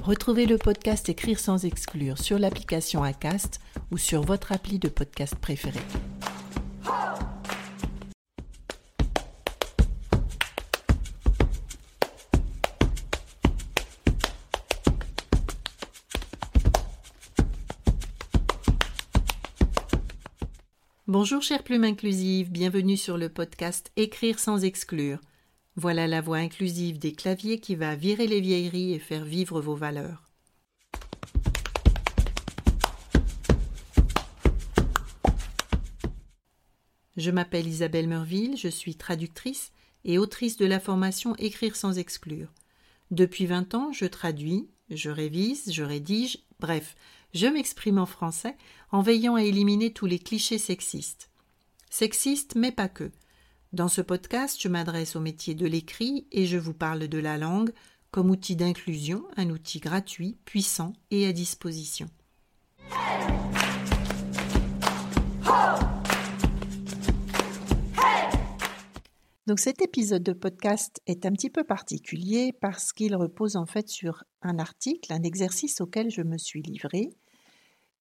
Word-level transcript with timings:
Retrouvez 0.00 0.46
le 0.46 0.58
podcast 0.58 1.08
Écrire 1.08 1.38
sans 1.38 1.64
exclure 1.64 2.18
sur 2.18 2.38
l'application 2.38 3.04
Acast 3.04 3.60
ou 3.92 3.98
sur 3.98 4.22
votre 4.22 4.50
appli 4.50 4.80
de 4.80 4.88
podcast 4.88 5.36
préféré. 5.36 5.78
Bonjour 21.06 21.42
chère 21.42 21.62
plume 21.62 21.84
inclusive, 21.84 22.50
bienvenue 22.50 22.96
sur 22.96 23.18
le 23.18 23.28
podcast 23.28 23.92
Écrire 23.96 24.40
sans 24.40 24.64
exclure. 24.64 25.20
Voilà 25.74 26.06
la 26.06 26.20
voix 26.20 26.36
inclusive 26.36 26.98
des 26.98 27.12
claviers 27.12 27.58
qui 27.58 27.76
va 27.76 27.96
virer 27.96 28.26
les 28.26 28.40
vieilleries 28.40 28.92
et 28.92 28.98
faire 28.98 29.24
vivre 29.24 29.60
vos 29.62 29.74
valeurs. 29.74 30.28
Je 37.16 37.30
m'appelle 37.30 37.66
Isabelle 37.66 38.08
Merville, 38.08 38.56
je 38.56 38.68
suis 38.68 38.96
traductrice 38.96 39.72
et 40.04 40.18
autrice 40.18 40.56
de 40.56 40.66
la 40.66 40.80
formation 40.80 41.34
Écrire 41.36 41.76
sans 41.76 41.98
exclure. 41.98 42.48
Depuis 43.10 43.46
vingt 43.46 43.74
ans, 43.74 43.92
je 43.92 44.06
traduis, 44.06 44.68
je 44.90 45.10
révise, 45.10 45.72
je 45.72 45.82
rédige, 45.82 46.38
bref, 46.60 46.96
je 47.34 47.46
m'exprime 47.46 47.98
en 47.98 48.06
français 48.06 48.56
en 48.90 49.00
veillant 49.02 49.36
à 49.36 49.42
éliminer 49.42 49.92
tous 49.92 50.06
les 50.06 50.18
clichés 50.18 50.58
sexistes. 50.58 51.30
Sexistes, 51.90 52.56
mais 52.56 52.72
pas 52.72 52.88
que. 52.88 53.10
Dans 53.72 53.88
ce 53.88 54.02
podcast, 54.02 54.60
je 54.60 54.68
m'adresse 54.68 55.16
au 55.16 55.20
métier 55.20 55.54
de 55.54 55.66
l'écrit 55.66 56.26
et 56.30 56.44
je 56.44 56.58
vous 56.58 56.74
parle 56.74 57.08
de 57.08 57.16
la 57.16 57.38
langue 57.38 57.72
comme 58.10 58.28
outil 58.28 58.54
d'inclusion, 58.54 59.24
un 59.38 59.48
outil 59.48 59.80
gratuit, 59.80 60.36
puissant 60.44 60.92
et 61.10 61.26
à 61.26 61.32
disposition. 61.32 62.10
Donc 69.46 69.58
cet 69.58 69.80
épisode 69.80 70.22
de 70.22 70.34
podcast 70.34 71.00
est 71.06 71.24
un 71.24 71.32
petit 71.32 71.48
peu 71.48 71.64
particulier 71.64 72.52
parce 72.60 72.92
qu'il 72.92 73.16
repose 73.16 73.56
en 73.56 73.64
fait 73.64 73.88
sur 73.88 74.22
un 74.42 74.58
article, 74.58 75.14
un 75.14 75.22
exercice 75.22 75.80
auquel 75.80 76.10
je 76.10 76.20
me 76.20 76.36
suis 76.36 76.60
livrée 76.60 77.08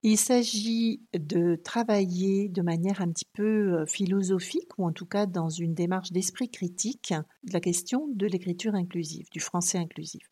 il 0.03 0.17
s'agit 0.17 1.01
de 1.13 1.55
travailler 1.55 2.49
de 2.49 2.61
manière 2.61 3.01
un 3.01 3.11
petit 3.11 3.27
peu 3.33 3.81
euh, 3.81 3.85
philosophique, 3.85 4.77
ou 4.77 4.85
en 4.85 4.91
tout 4.91 5.05
cas 5.05 5.25
dans 5.25 5.49
une 5.49 5.73
démarche 5.73 6.11
d'esprit 6.11 6.49
critique, 6.49 7.13
la 7.51 7.59
question 7.59 8.07
de 8.13 8.25
l'écriture 8.25 8.73
inclusive, 8.73 9.27
du 9.31 9.39
français 9.39 9.77
inclusif. 9.77 10.23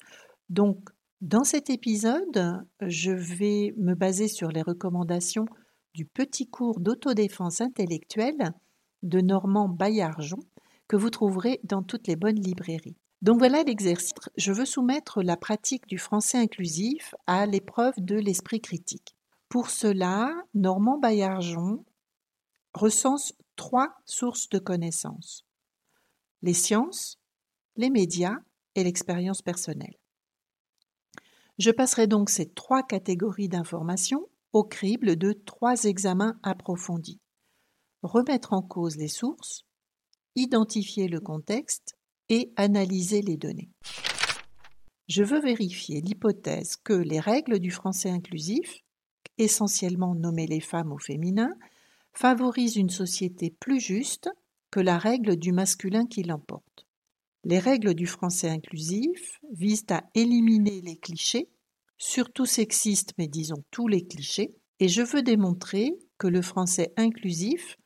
Donc, 0.49 0.89
dans 1.21 1.43
cet 1.43 1.69
épisode, 1.69 2.63
je 2.81 3.11
vais 3.11 3.73
me 3.77 3.93
baser 3.93 4.27
sur 4.27 4.49
les 4.49 4.61
recommandations 4.61 5.45
du 5.93 6.05
petit 6.05 6.47
cours 6.47 6.79
d'autodéfense 6.79 7.61
intellectuelle 7.61 8.53
de 9.03 9.21
Normand 9.21 9.67
Baillargeon, 9.67 10.39
que 10.87 10.95
vous 10.95 11.09
trouverez 11.09 11.59
dans 11.63 11.83
toutes 11.83 12.07
les 12.07 12.15
bonnes 12.15 12.39
librairies. 12.39 12.97
Donc 13.21 13.39
voilà 13.39 13.63
l'exercice. 13.63 14.13
Je 14.37 14.53
veux 14.53 14.65
soumettre 14.65 15.21
la 15.21 15.35
pratique 15.35 15.87
du 15.87 15.97
français 15.97 16.37
inclusif 16.37 17.13
à 17.27 17.45
l'épreuve 17.45 17.93
de 17.97 18.15
l'esprit 18.15 18.61
critique. 18.61 19.13
Pour 19.49 19.69
cela, 19.69 20.33
Normand 20.53 20.99
Baillargeon 20.99 21.83
recense 22.73 23.33
trois 23.55 23.95
sources 24.05 24.47
de 24.49 24.59
connaissances 24.59 25.45
les 26.41 26.53
sciences, 26.53 27.19
les 27.75 27.89
médias 27.89 28.37
et 28.75 28.83
l'expérience 28.83 29.41
personnelle. 29.41 29.97
Je 31.57 31.71
passerai 31.71 32.07
donc 32.07 32.29
ces 32.29 32.49
trois 32.49 32.83
catégories 32.83 33.49
d'informations 33.49 34.29
au 34.53 34.63
crible 34.63 35.17
de 35.17 35.33
trois 35.33 35.83
examens 35.83 36.39
approfondis. 36.43 37.19
Remettre 38.01 38.53
en 38.53 38.61
cause 38.61 38.95
les 38.95 39.09
sources, 39.09 39.65
identifier 40.35 41.09
le 41.09 41.19
contexte 41.19 41.97
et 42.29 42.53
analyser 42.55 43.21
les 43.21 43.35
données. 43.35 43.71
Je 45.07 45.23
veux 45.23 45.41
vérifier 45.41 45.99
l'hypothèse 46.01 46.77
que 46.77 46.93
les 46.93 47.19
règles 47.19 47.59
du 47.59 47.71
français 47.71 48.09
inclusif 48.09 48.83
essentiellement 49.39 50.13
nommer 50.13 50.45
les 50.45 50.59
femmes 50.59 50.91
au 50.91 50.99
féminin, 50.99 51.49
favorise 52.13 52.75
une 52.75 52.89
société 52.89 53.49
plus 53.49 53.79
juste 53.79 54.29
que 54.71 54.79
la 54.79 54.97
règle 54.97 55.35
du 55.37 55.51
masculin 55.51 56.05
qui 56.05 56.23
l'emporte. 56.23 56.85
Les 57.43 57.59
règles 57.59 57.93
du 57.93 58.05
français 58.05 58.49
inclusif 58.49 59.39
visent 59.51 59.85
à 59.89 60.03
éliminer 60.13 60.81
les 60.81 60.97
clichés, 60.97 61.49
surtout 61.97 62.45
sexistes, 62.45 63.13
mais 63.17 63.27
disons 63.27 63.63
tous 63.71 63.87
les 63.87 64.05
clichés, 64.05 64.53
et 64.79 64.87
je 64.87 65.01
veux 65.01 65.21
démontrer 65.21 65.97
que 66.17 66.27
le 66.27 66.41
français 66.41 66.93
inclusif, 66.97 67.77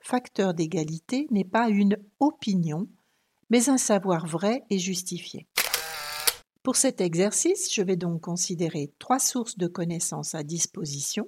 facteur 0.00 0.54
d'égalité, 0.54 1.26
n'est 1.30 1.44
pas 1.44 1.68
une 1.68 1.96
opinion, 2.20 2.88
mais 3.50 3.68
un 3.68 3.78
savoir 3.78 4.26
vrai 4.26 4.62
et 4.70 4.78
justifié. 4.78 5.46
Pour 6.62 6.76
cet 6.76 7.00
exercice, 7.00 7.72
je 7.72 7.80
vais 7.80 7.96
donc 7.96 8.20
considérer 8.20 8.92
trois 8.98 9.18
sources 9.18 9.56
de 9.56 9.66
connaissances 9.66 10.34
à 10.34 10.42
disposition 10.42 11.26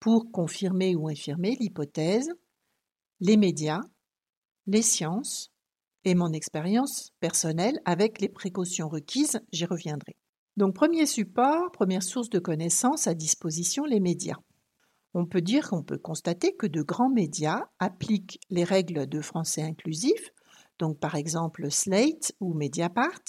pour 0.00 0.32
confirmer 0.32 0.96
ou 0.96 1.08
infirmer 1.08 1.56
l'hypothèse, 1.60 2.32
les 3.20 3.36
médias, 3.36 3.82
les 4.66 4.82
sciences 4.82 5.52
et 6.04 6.16
mon 6.16 6.32
expérience 6.32 7.12
personnelle 7.20 7.80
avec 7.84 8.20
les 8.20 8.28
précautions 8.28 8.88
requises, 8.88 9.40
j'y 9.52 9.66
reviendrai. 9.66 10.16
Donc 10.56 10.74
premier 10.74 11.06
support, 11.06 11.70
première 11.70 12.02
source 12.02 12.28
de 12.28 12.40
connaissances 12.40 13.06
à 13.06 13.14
disposition, 13.14 13.84
les 13.84 14.00
médias. 14.00 14.38
On 15.14 15.26
peut 15.26 15.42
dire 15.42 15.70
qu'on 15.70 15.84
peut 15.84 15.98
constater 15.98 16.56
que 16.56 16.66
de 16.66 16.82
grands 16.82 17.10
médias 17.10 17.66
appliquent 17.78 18.40
les 18.50 18.64
règles 18.64 19.06
de 19.06 19.20
français 19.20 19.62
inclusif, 19.62 20.32
donc 20.80 20.98
par 20.98 21.14
exemple 21.14 21.70
Slate 21.70 22.32
ou 22.40 22.54
Mediapart, 22.54 23.20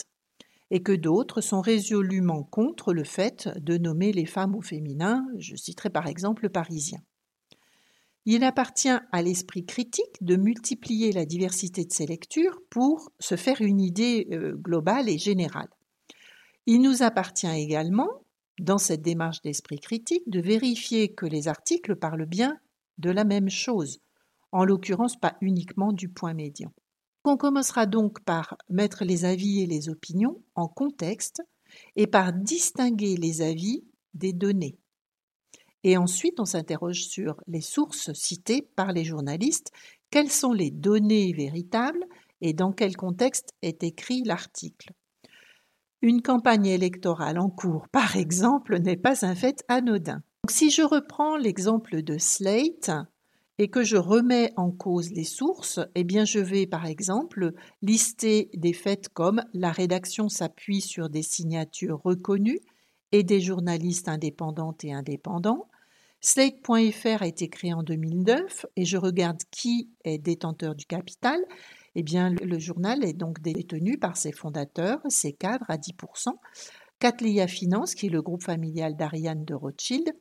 et 0.71 0.81
que 0.81 0.93
d'autres 0.93 1.41
sont 1.41 1.61
résolument 1.61 2.43
contre 2.43 2.93
le 2.93 3.03
fait 3.03 3.49
de 3.59 3.77
nommer 3.77 4.13
les 4.13 4.25
femmes 4.25 4.55
au 4.55 4.61
féminin, 4.61 5.27
je 5.37 5.55
citerai 5.57 5.89
par 5.89 6.07
exemple 6.07 6.43
le 6.43 6.49
Parisien. 6.49 6.99
Il 8.25 8.43
appartient 8.43 8.87
à 9.11 9.21
l'esprit 9.21 9.65
critique 9.65 10.15
de 10.21 10.37
multiplier 10.37 11.11
la 11.11 11.25
diversité 11.25 11.83
de 11.83 11.91
ses 11.91 12.05
lectures 12.05 12.61
pour 12.69 13.11
se 13.19 13.35
faire 13.35 13.61
une 13.61 13.81
idée 13.81 14.27
euh, 14.31 14.53
globale 14.55 15.09
et 15.09 15.17
générale. 15.17 15.69
Il 16.67 16.81
nous 16.81 17.03
appartient 17.03 17.47
également, 17.47 18.23
dans 18.59 18.77
cette 18.77 19.01
démarche 19.01 19.41
d'esprit 19.41 19.79
critique, 19.79 20.23
de 20.27 20.39
vérifier 20.39 21.13
que 21.13 21.25
les 21.25 21.47
articles 21.47 21.95
parlent 21.95 22.27
bien 22.27 22.57
de 22.99 23.09
la 23.09 23.23
même 23.23 23.49
chose, 23.49 23.99
en 24.51 24.63
l'occurrence 24.63 25.19
pas 25.19 25.35
uniquement 25.41 25.91
du 25.91 26.07
point 26.07 26.33
médian. 26.33 26.71
On 27.23 27.37
commencera 27.37 27.85
donc 27.85 28.23
par 28.23 28.57
mettre 28.69 29.05
les 29.05 29.25
avis 29.25 29.61
et 29.61 29.67
les 29.67 29.89
opinions 29.89 30.41
en 30.55 30.67
contexte 30.67 31.43
et 31.95 32.07
par 32.07 32.33
distinguer 32.33 33.15
les 33.15 33.41
avis 33.41 33.83
des 34.13 34.33
données. 34.33 34.77
Et 35.83 35.97
ensuite, 35.97 36.39
on 36.39 36.45
s'interroge 36.45 37.03
sur 37.05 37.41
les 37.47 37.61
sources 37.61 38.11
citées 38.13 38.61
par 38.75 38.91
les 38.91 39.03
journalistes, 39.03 39.71
quelles 40.09 40.31
sont 40.31 40.53
les 40.53 40.71
données 40.71 41.31
véritables 41.33 42.05
et 42.41 42.53
dans 42.53 42.71
quel 42.71 42.97
contexte 42.97 43.49
est 43.61 43.83
écrit 43.83 44.23
l'article? 44.23 44.93
Une 46.01 46.23
campagne 46.23 46.65
électorale 46.65 47.37
en 47.37 47.49
cours, 47.49 47.87
par 47.89 48.15
exemple, 48.17 48.79
n'est 48.79 48.97
pas 48.97 49.25
un 49.25 49.35
fait 49.35 49.63
anodin. 49.67 50.23
si 50.49 50.71
je 50.71 50.81
reprends 50.81 51.37
l'exemple 51.37 52.01
de 52.01 52.17
Slate, 52.17 52.91
et 53.57 53.69
que 53.69 53.83
je 53.83 53.97
remets 53.97 54.53
en 54.55 54.71
cause 54.71 55.11
les 55.11 55.23
sources, 55.23 55.79
eh 55.95 56.03
bien 56.03 56.25
je 56.25 56.39
vais 56.39 56.65
par 56.65 56.85
exemple 56.85 57.53
lister 57.81 58.49
des 58.53 58.73
faits 58.73 59.09
comme 59.09 59.43
la 59.53 59.71
rédaction 59.71 60.29
s'appuie 60.29 60.81
sur 60.81 61.09
des 61.09 61.23
signatures 61.23 62.01
reconnues 62.03 62.61
et 63.11 63.23
des 63.23 63.41
journalistes 63.41 64.07
indépendantes 64.07 64.83
et 64.83 64.93
indépendants. 64.93 65.67
Slate.fr 66.21 67.23
a 67.23 67.27
été 67.27 67.49
créé 67.49 67.73
en 67.73 67.83
2009 67.83 68.65
et 68.75 68.85
je 68.85 68.97
regarde 68.97 69.41
qui 69.49 69.89
est 70.03 70.19
détenteur 70.19 70.75
du 70.75 70.85
capital. 70.85 71.39
Eh 71.95 72.03
bien, 72.03 72.29
le 72.29 72.59
journal 72.59 73.03
est 73.03 73.13
donc 73.13 73.41
détenu 73.41 73.97
par 73.97 74.15
ses 74.15 74.31
fondateurs, 74.31 75.01
ses 75.09 75.33
cadres 75.33 75.65
à 75.67 75.77
10%. 75.77 76.29
Cattleya 76.99 77.47
Finance, 77.47 77.95
qui 77.95 78.05
est 78.05 78.09
le 78.09 78.21
groupe 78.21 78.43
familial 78.43 78.95
d'Ariane 78.95 79.43
de 79.43 79.55
Rothschild, 79.55 80.13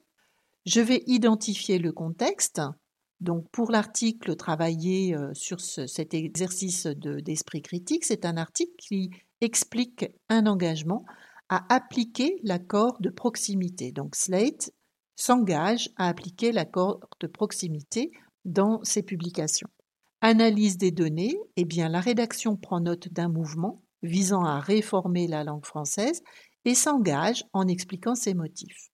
Je 0.66 0.80
vais 0.80 1.02
identifier 1.06 1.78
le 1.78 1.92
contexte. 1.92 2.60
Donc 3.20 3.48
pour 3.50 3.70
l'article 3.70 4.34
travaillé 4.36 5.14
euh, 5.14 5.32
sur 5.34 5.60
cet 5.60 6.14
exercice 6.14 6.86
d'esprit 6.86 7.62
critique, 7.62 8.04
c'est 8.04 8.24
un 8.24 8.36
article 8.36 8.72
qui 8.78 9.10
explique 9.40 10.06
un 10.28 10.46
engagement 10.46 11.04
à 11.48 11.64
appliquer 11.74 12.38
l'accord 12.42 12.98
de 13.00 13.10
proximité. 13.10 13.92
Donc 13.92 14.14
Slate 14.16 14.72
s'engage 15.16 15.90
à 15.96 16.08
appliquer 16.08 16.52
l'accord 16.52 17.00
de 17.20 17.26
proximité 17.26 18.10
dans 18.44 18.82
ses 18.84 19.02
publications. 19.02 19.68
Analyse 20.22 20.78
des 20.78 20.90
données, 20.90 21.36
eh 21.56 21.64
bien 21.64 21.88
la 21.88 22.00
rédaction 22.00 22.56
prend 22.56 22.80
note 22.80 23.08
d'un 23.08 23.28
mouvement 23.28 23.82
visant 24.02 24.44
à 24.44 24.60
réformer 24.60 25.26
la 25.26 25.44
langue 25.44 25.66
française 25.66 26.22
et 26.64 26.74
s'engage 26.74 27.44
en 27.52 27.68
expliquant 27.68 28.14
ses 28.14 28.34
motifs. 28.34 28.90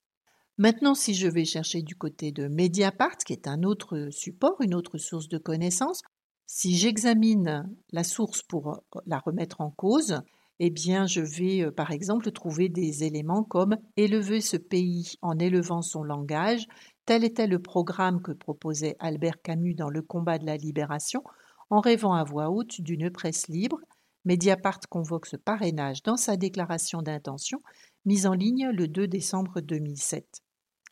Maintenant, 0.58 0.94
si 0.94 1.12
je 1.12 1.28
vais 1.28 1.44
chercher 1.44 1.82
du 1.82 1.96
côté 1.96 2.32
de 2.32 2.48
Mediapart, 2.48 3.18
qui 3.18 3.34
est 3.34 3.46
un 3.46 3.62
autre 3.62 4.08
support, 4.10 4.56
une 4.62 4.74
autre 4.74 4.96
source 4.96 5.28
de 5.28 5.36
connaissances, 5.36 6.00
si 6.46 6.76
j'examine 6.76 7.68
la 7.92 8.04
source 8.04 8.42
pour 8.42 8.80
la 9.04 9.18
remettre 9.18 9.60
en 9.60 9.70
cause, 9.70 10.22
eh 10.58 10.70
bien, 10.70 11.06
je 11.06 11.20
vais 11.20 11.62
euh, 11.62 11.70
par 11.70 11.90
exemple 11.90 12.32
trouver 12.32 12.70
des 12.70 13.04
éléments 13.04 13.44
comme 13.44 13.76
élever 13.98 14.40
ce 14.40 14.56
pays 14.56 15.16
en 15.20 15.38
élevant 15.38 15.82
son 15.82 16.02
langage, 16.02 16.66
tel 17.04 17.24
était 17.24 17.46
le 17.46 17.60
programme 17.60 18.22
que 18.22 18.32
proposait 18.32 18.96
Albert 18.98 19.42
Camus 19.42 19.74
dans 19.74 19.90
Le 19.90 20.00
combat 20.00 20.38
de 20.38 20.46
la 20.46 20.56
libération, 20.56 21.22
en 21.68 21.80
rêvant 21.80 22.14
à 22.14 22.24
voix 22.24 22.48
haute 22.48 22.80
d'une 22.80 23.10
presse 23.10 23.48
libre. 23.48 23.78
Mediapart 24.24 24.80
convoque 24.88 25.26
ce 25.26 25.36
parrainage 25.36 26.02
dans 26.02 26.16
sa 26.16 26.38
déclaration 26.38 27.02
d'intention, 27.02 27.60
mise 28.06 28.26
en 28.26 28.32
ligne 28.32 28.70
le 28.70 28.88
2 28.88 29.06
décembre 29.06 29.60
2007. 29.60 30.42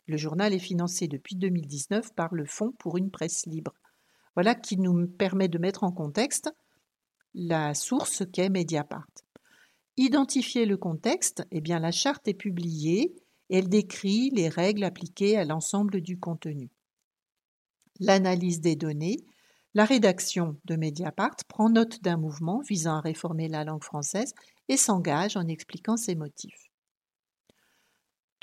Le 0.07 0.17
journal 0.17 0.53
est 0.53 0.59
financé 0.59 1.09
depuis 1.09 1.37
2019 1.37 2.15
par 2.15 2.35
le 2.35 2.45
Fonds 2.45 2.73
pour 2.79 2.99
une 2.99 3.11
presse 3.11 3.47
libre. 3.47 3.73
Voilà 4.35 4.55
qui 4.55 4.77
nous 4.77 5.07
permet 5.07 5.49
de 5.49 5.59
mettre 5.59 5.85
en 5.85 5.93
contexte 5.93 6.51
la 7.35 7.75
source 7.75 8.23
qu'est 8.33 8.51
Mediapart. 8.51 9.09
Identifier 9.97 10.67
le 10.67 10.77
contexte, 10.77 11.47
eh 11.51 11.61
bien 11.61 11.79
la 11.79 11.93
charte 11.93 12.29
est 12.29 12.35
publiée 12.35 13.15
et 13.49 13.59
elle 13.59 13.69
décrit 13.69 14.31
les 14.31 14.49
règles 14.49 14.85
appliquées 14.85 15.37
à 15.37 15.45
l'ensemble 15.45 16.01
du 16.01 16.19
contenu. 16.19 16.71
L'analyse 18.01 18.61
des 18.61 18.77
données, 18.77 19.25
la 19.73 19.85
rédaction 19.85 20.57
de 20.65 20.77
Mediapart 20.77 21.37
prend 21.49 21.71
note 21.71 22.03
d'un 22.03 22.17
mouvement 22.17 22.61
visant 22.61 22.97
à 22.97 23.01
réformer 23.01 23.49
la 23.49 23.65
langue 23.65 23.85
française 23.85 24.35
et 24.69 24.77
s'engage 24.77 25.37
en 25.37 25.47
expliquant 25.47 25.97
ses 25.97 26.15
motifs. 26.15 26.71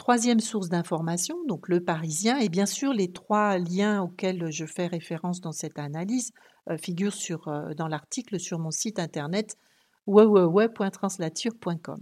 Troisième 0.01 0.39
source 0.39 0.67
d'information, 0.69 1.37
donc 1.47 1.69
le 1.69 1.79
Parisien, 1.79 2.39
et 2.39 2.49
bien 2.49 2.65
sûr 2.65 2.91
les 2.91 3.11
trois 3.11 3.59
liens 3.59 4.01
auxquels 4.01 4.51
je 4.51 4.65
fais 4.65 4.87
référence 4.87 5.41
dans 5.41 5.51
cette 5.51 5.77
analyse 5.77 6.31
euh, 6.71 6.77
figurent 6.79 7.13
euh, 7.47 7.75
dans 7.75 7.87
l'article 7.87 8.39
sur 8.39 8.57
mon 8.57 8.71
site 8.71 8.97
internet 8.97 9.59
www.translature.com. 10.07 11.99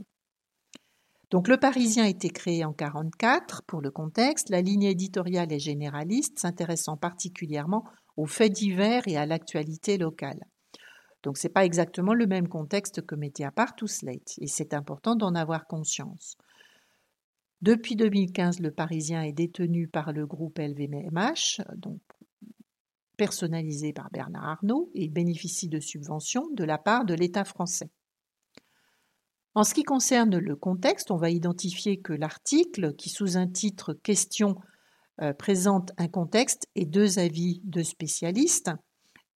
Donc 1.29 1.49
le 1.49 1.57
Parisien 1.57 2.05
a 2.05 2.07
été 2.07 2.29
créé 2.29 2.63
en 2.63 2.69
1944 2.69 3.63
pour 3.63 3.81
le 3.81 3.91
contexte. 3.91 4.49
La 4.49 4.61
ligne 4.61 4.83
éditoriale 4.83 5.51
est 5.51 5.59
généraliste, 5.59 6.39
s'intéressant 6.39 6.95
particulièrement 6.95 7.83
aux 8.15 8.27
faits 8.27 8.53
divers 8.53 9.09
et 9.09 9.17
à 9.17 9.25
l'actualité 9.25 9.97
locale. 9.97 10.39
Donc 11.21 11.37
ce 11.37 11.47
n'est 11.47 11.53
pas 11.53 11.65
exactement 11.65 12.13
le 12.13 12.27
même 12.27 12.47
contexte 12.47 13.05
que 13.05 13.15
Mediapart 13.15 13.75
ou 13.81 13.87
Slate, 13.87 14.35
et 14.39 14.47
c'est 14.47 14.73
important 14.73 15.17
d'en 15.17 15.35
avoir 15.35 15.67
conscience. 15.67 16.37
Depuis 17.61 17.95
2015, 17.95 18.61
le 18.61 18.71
Parisien 18.71 19.21
est 19.21 19.33
détenu 19.33 19.87
par 19.87 20.13
le 20.13 20.25
groupe 20.25 20.59
LVMH, 20.59 21.61
donc 21.75 21.99
personnalisé 23.17 23.91
par 23.91 24.09
Bernard 24.11 24.47
Arnault 24.47 24.89
et 24.95 25.09
bénéficie 25.09 25.67
de 25.67 25.81
subventions 25.81 26.47
de 26.53 26.63
la 26.63 26.77
part 26.77 27.03
de 27.03 27.13
l'État 27.13 27.43
français. 27.43 27.89
En 29.55 29.65
ce 29.65 29.73
qui 29.73 29.83
concerne 29.83 30.37
le 30.37 30.55
contexte, 30.55 31.11
on 31.11 31.17
va 31.17 31.29
identifier 31.29 31.99
que 31.99 32.13
l'article, 32.13 32.95
qui 32.95 33.09
sous 33.09 33.35
un 33.35 33.47
titre 33.47 33.93
Question 33.93 34.55
euh, 35.21 35.33
présente 35.33 35.91
un 35.97 36.07
contexte 36.07 36.69
et 36.75 36.85
deux 36.85 37.19
avis 37.19 37.59
de 37.65 37.83
spécialistes. 37.83 38.71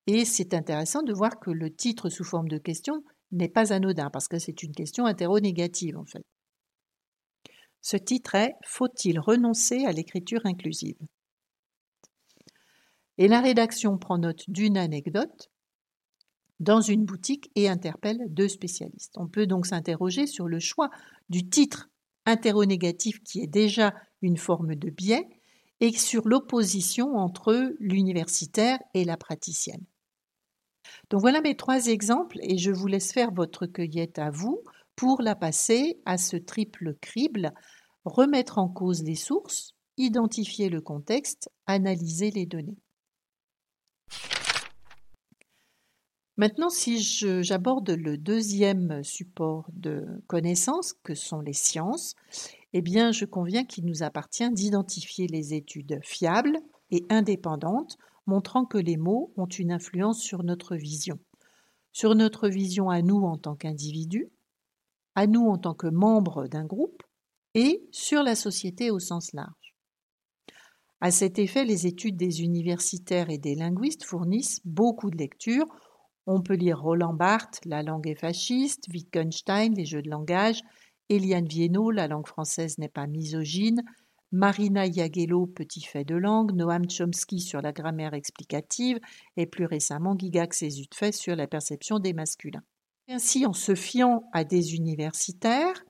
Et 0.07 0.23
c'est 0.23 0.53
intéressant 0.53 1.03
de 1.03 1.11
voir 1.11 1.41
que 1.41 1.51
le 1.51 1.73
titre 1.73 2.07
sous 2.07 2.23
forme 2.23 2.47
de 2.47 2.57
question 2.57 3.03
n'est 3.33 3.49
pas 3.49 3.73
anodin, 3.73 4.09
parce 4.09 4.29
que 4.29 4.39
c'est 4.39 4.63
une 4.63 4.73
question 4.73 5.05
interro-négative 5.05 5.97
en 5.97 6.05
fait. 6.05 6.23
Ce 7.83 7.97
titre 7.97 8.35
est 8.35 8.55
Faut-il 8.65 9.19
renoncer 9.19 9.85
à 9.85 9.91
l'écriture 9.91 10.39
inclusive? 10.45 10.97
Et 13.17 13.27
la 13.27 13.41
rédaction 13.41 13.97
prend 13.97 14.17
note 14.17 14.49
d'une 14.49 14.77
anecdote 14.77 15.51
dans 16.61 16.79
une 16.79 17.03
boutique 17.03 17.51
et 17.55 17.67
interpelle 17.67 18.19
deux 18.29 18.47
spécialistes. 18.47 19.15
On 19.17 19.27
peut 19.27 19.47
donc 19.47 19.65
s'interroger 19.67 20.27
sur 20.27 20.47
le 20.47 20.59
choix 20.59 20.89
du 21.27 21.49
titre 21.49 21.89
interronégatif 22.25 23.21
qui 23.21 23.41
est 23.41 23.47
déjà 23.47 23.93
une 24.21 24.37
forme 24.37 24.75
de 24.75 24.89
biais 24.89 25.27
et 25.81 25.91
sur 25.91 26.25
l'opposition 26.25 27.17
entre 27.17 27.75
l'universitaire 27.79 28.79
et 28.93 29.03
la 29.03 29.17
praticienne. 29.17 29.83
Donc 31.09 31.19
voilà 31.19 31.41
mes 31.41 31.57
trois 31.57 31.87
exemples 31.87 32.37
et 32.41 32.57
je 32.57 32.71
vous 32.71 32.87
laisse 32.87 33.11
faire 33.11 33.31
votre 33.33 33.65
cueillette 33.65 34.19
à 34.19 34.29
vous 34.29 34.63
pour 34.95 35.21
la 35.21 35.35
passer 35.35 35.99
à 36.05 36.17
ce 36.17 36.37
triple 36.37 36.95
crible, 37.01 37.53
remettre 38.05 38.57
en 38.57 38.69
cause 38.69 39.03
les 39.03 39.15
sources, 39.15 39.75
identifier 39.97 40.69
le 40.69 40.81
contexte, 40.81 41.49
analyser 41.65 42.31
les 42.31 42.45
données. 42.45 42.77
Maintenant, 46.35 46.69
si 46.69 46.99
j'aborde 47.43 47.91
le 47.91 48.17
deuxième 48.17 49.03
support 49.03 49.69
de 49.71 50.03
connaissances, 50.25 50.93
que 51.03 51.13
sont 51.13 51.41
les 51.41 51.53
sciences, 51.53 52.15
eh 52.73 52.81
bien, 52.81 53.11
je 53.11 53.25
conviens 53.25 53.65
qu'il 53.65 53.85
nous 53.85 54.01
appartient 54.01 54.49
d'identifier 54.51 55.27
les 55.27 55.53
études 55.53 55.99
fiables 56.01 56.57
et 56.89 57.05
indépendantes, 57.09 57.97
montrant 58.25 58.65
que 58.65 58.79
les 58.79 58.97
mots 58.97 59.31
ont 59.37 59.45
une 59.45 59.71
influence 59.71 60.21
sur 60.21 60.43
notre 60.43 60.75
vision. 60.75 61.19
Sur 61.91 62.15
notre 62.15 62.49
vision 62.49 62.89
à 62.89 63.03
nous 63.03 63.21
en 63.23 63.37
tant 63.37 63.55
qu'individus, 63.55 64.31
à 65.13 65.27
nous 65.27 65.45
en 65.45 65.59
tant 65.59 65.75
que 65.75 65.87
membres 65.87 66.47
d'un 66.47 66.65
groupe, 66.65 67.03
et 67.55 67.87
sur 67.91 68.23
la 68.23 68.35
société 68.35 68.91
au 68.91 68.99
sens 68.99 69.33
large. 69.33 69.75
À 71.01 71.11
cet 71.11 71.37
effet, 71.37 71.65
les 71.65 71.85
études 71.85 72.15
des 72.15 72.41
universitaires 72.41 73.29
et 73.29 73.37
des 73.37 73.55
linguistes 73.55 74.05
fournissent 74.05 74.61
beaucoup 74.63 75.11
de 75.11 75.17
lectures. 75.17 75.67
On 76.25 76.41
peut 76.41 76.55
lire 76.55 76.81
Roland 76.81 77.13
Barthes, 77.13 77.59
La 77.65 77.83
langue 77.83 78.07
est 78.07 78.15
fasciste, 78.15 78.87
Wittgenstein, 78.87 79.73
Les 79.75 79.85
jeux 79.85 80.01
de 80.01 80.09
langage, 80.09 80.61
Eliane 81.09 81.47
Viennot, 81.47 81.91
La 81.91 82.07
langue 82.07 82.27
française 82.27 82.77
n'est 82.77 82.87
pas 82.87 83.07
misogyne, 83.07 83.83
Marina 84.31 84.87
Iagello, 84.87 85.45
Petit 85.45 85.81
fait 85.81 86.05
de 86.05 86.15
langue, 86.15 86.53
Noam 86.53 86.89
Chomsky 86.89 87.39
sur 87.39 87.61
la 87.61 87.73
grammaire 87.73 88.13
explicative 88.13 88.99
et 89.37 89.45
plus 89.45 89.65
récemment 89.65 90.17
Gigax 90.17 90.63
et 90.63 90.71
sur 91.11 91.35
la 91.35 91.47
perception 91.47 91.99
des 91.99 92.13
masculins. 92.13 92.63
Ainsi, 93.09 93.45
en 93.45 93.53
se 93.53 93.75
fiant 93.75 94.23
à 94.31 94.45
des 94.45 94.75
universitaires, 94.75 95.83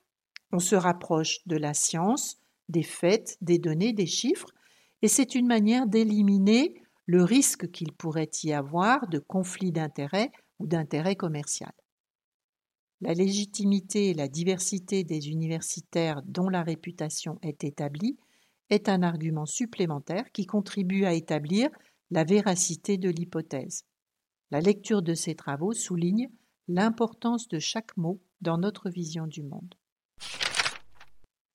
on 0.53 0.59
se 0.59 0.75
rapproche 0.75 1.39
de 1.47 1.57
la 1.57 1.73
science, 1.73 2.37
des 2.69 2.83
faits, 2.83 3.37
des 3.41 3.57
données, 3.57 3.91
des 3.91 4.05
chiffres, 4.05 4.49
et 5.01 5.07
c'est 5.07 5.35
une 5.35 5.47
manière 5.47 5.87
d'éliminer 5.87 6.81
le 7.07 7.23
risque 7.23 7.69
qu'il 7.71 7.91
pourrait 7.91 8.29
y 8.43 8.53
avoir 8.53 9.07
de 9.07 9.19
conflit 9.19 9.71
d'intérêts 9.71 10.31
ou 10.59 10.67
d'intérêt 10.67 11.15
commercial. 11.15 11.73
La 13.01 13.13
légitimité 13.13 14.11
et 14.11 14.13
la 14.13 14.29
diversité 14.29 15.03
des 15.03 15.27
universitaires 15.27 16.21
dont 16.23 16.47
la 16.47 16.61
réputation 16.61 17.37
est 17.41 17.63
établie 17.65 18.17
est 18.69 18.87
un 18.87 19.03
argument 19.03 19.45
supplémentaire 19.45 20.31
qui 20.31 20.45
contribue 20.45 21.03
à 21.03 21.13
établir 21.13 21.69
la 22.11 22.23
véracité 22.23 22.97
de 22.97 23.09
l'hypothèse. 23.09 23.85
La 24.51 24.61
lecture 24.61 25.01
de 25.01 25.15
ces 25.15 25.35
travaux 25.35 25.73
souligne 25.73 26.29
l'importance 26.67 27.47
de 27.49 27.59
chaque 27.59 27.97
mot 27.97 28.21
dans 28.39 28.57
notre 28.57 28.89
vision 28.89 29.27
du 29.27 29.43
monde. 29.43 29.75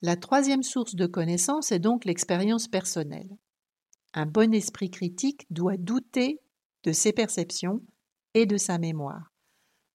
La 0.01 0.15
troisième 0.15 0.63
source 0.63 0.95
de 0.95 1.07
connaissance 1.07 1.73
est 1.73 1.79
donc 1.79 2.05
l'expérience 2.05 2.69
personnelle. 2.69 3.29
Un 4.13 4.25
bon 4.25 4.53
esprit 4.53 4.89
critique 4.89 5.45
doit 5.49 5.75
douter 5.75 6.39
de 6.83 6.93
ses 6.93 7.11
perceptions 7.11 7.83
et 8.33 8.45
de 8.45 8.55
sa 8.55 8.77
mémoire, 8.77 9.33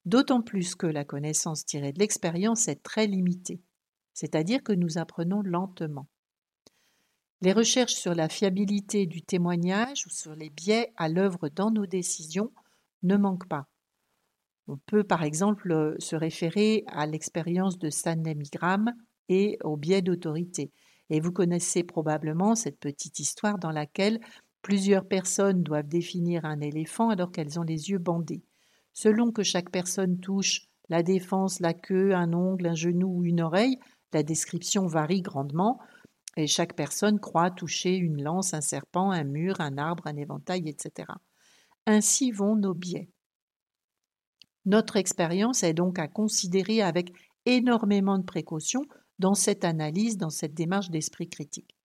d'autant 0.05 0.43
plus 0.43 0.75
que 0.75 0.85
la 0.85 1.05
connaissance 1.05 1.65
tirée 1.65 1.91
de 1.91 1.97
l'expérience 1.97 2.67
est 2.67 2.83
très 2.83 3.07
limitée, 3.07 3.63
c'est-à-dire 4.13 4.61
que 4.61 4.73
nous 4.73 4.99
apprenons 4.99 5.41
lentement. 5.41 6.07
Les 7.41 7.51
recherches 7.51 7.95
sur 7.95 8.13
la 8.13 8.29
fiabilité 8.29 9.07
du 9.07 9.23
témoignage 9.23 10.05
ou 10.05 10.09
sur 10.11 10.35
les 10.35 10.51
biais 10.51 10.93
à 10.97 11.09
l'œuvre 11.09 11.49
dans 11.49 11.71
nos 11.71 11.87
décisions 11.87 12.53
ne 13.01 13.17
manquent 13.17 13.47
pas. 13.47 13.67
On 14.67 14.77
peut 14.77 15.03
par 15.03 15.23
exemple 15.23 15.95
se 15.97 16.15
référer 16.15 16.83
à 16.87 17.07
l'expérience 17.07 17.79
de 17.79 17.89
Stanley 17.89 18.35
Migram 18.35 18.93
et 19.29 19.57
au 19.63 19.77
biais 19.77 20.01
d'autorité. 20.01 20.71
Et 21.09 21.19
vous 21.19 21.31
connaissez 21.31 21.83
probablement 21.83 22.55
cette 22.55 22.79
petite 22.79 23.19
histoire 23.19 23.59
dans 23.59 23.71
laquelle 23.71 24.19
plusieurs 24.61 25.07
personnes 25.07 25.61
doivent 25.61 25.87
définir 25.87 26.45
un 26.45 26.59
éléphant 26.59 27.09
alors 27.09 27.31
qu'elles 27.31 27.59
ont 27.59 27.63
les 27.63 27.89
yeux 27.91 27.99
bandés. 27.99 28.43
Selon 28.93 29.31
que 29.31 29.43
chaque 29.43 29.69
personne 29.69 30.19
touche 30.19 30.67
la 30.89 31.03
défense, 31.03 31.59
la 31.59 31.73
queue, 31.73 32.15
un 32.15 32.33
ongle, 32.33 32.67
un 32.67 32.75
genou 32.75 33.19
ou 33.19 33.25
une 33.25 33.41
oreille, 33.41 33.77
la 34.13 34.23
description 34.23 34.87
varie 34.87 35.21
grandement 35.21 35.79
et 36.37 36.47
chaque 36.47 36.75
personne 36.75 37.19
croit 37.19 37.51
toucher 37.51 37.95
une 37.95 38.23
lance, 38.23 38.53
un 38.53 38.61
serpent, 38.61 39.11
un 39.11 39.23
mur, 39.23 39.61
un 39.61 39.77
arbre, 39.77 40.07
un 40.07 40.17
éventail, 40.17 40.67
etc. 40.67 41.07
Ainsi 41.85 42.31
vont 42.31 42.55
nos 42.55 42.73
biais. 42.73 43.09
Notre 44.65 44.95
expérience 44.95 45.63
est 45.63 45.73
donc 45.73 45.99
à 45.99 46.07
considérer 46.07 46.81
avec 46.81 47.13
énormément 47.45 48.17
de 48.17 48.23
précaution 48.23 48.81
dans 49.19 49.33
cette 49.33 49.63
analyse, 49.63 50.17
dans 50.17 50.29
cette 50.29 50.53
démarche 50.53 50.89
d'esprit 50.89 51.29
critique. 51.29 51.75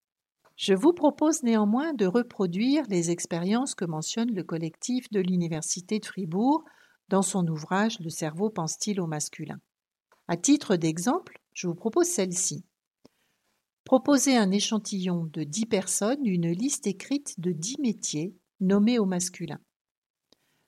Je 0.56 0.75
vous 0.75 0.92
propose 0.92 1.42
néanmoins 1.42 1.94
de 1.94 2.06
reproduire 2.06 2.84
les 2.88 3.10
expériences 3.10 3.75
que 3.75 3.84
mentionne 3.84 4.34
le 4.34 4.44
collectif 4.44 5.10
de 5.10 5.20
l'Université 5.20 5.99
de 5.99 6.04
Fribourg 6.04 6.64
dans 7.08 7.22
son 7.22 7.46
ouvrage 7.49 7.99
Le 8.00 8.10
cerveau 8.10 8.50
pense-t-il 8.50 9.00
au 9.00 9.06
masculin? 9.06 9.60
À 10.28 10.37
titre 10.37 10.76
d'exemple, 10.76 11.40
je 11.54 11.66
vous 11.66 11.75
propose 11.75 12.06
celle-ci. 12.06 12.64
Proposez 13.84 14.37
un 14.37 14.50
échantillon 14.50 15.28
de 15.32 15.42
10 15.42 15.66
personnes 15.66 16.26
une 16.26 16.50
liste 16.50 16.87
écrite 16.87 17.40
de 17.40 17.52
10 17.52 17.78
métiers 17.80 18.37
nommés 18.60 18.99
au 18.99 19.06
masculin. 19.06 19.58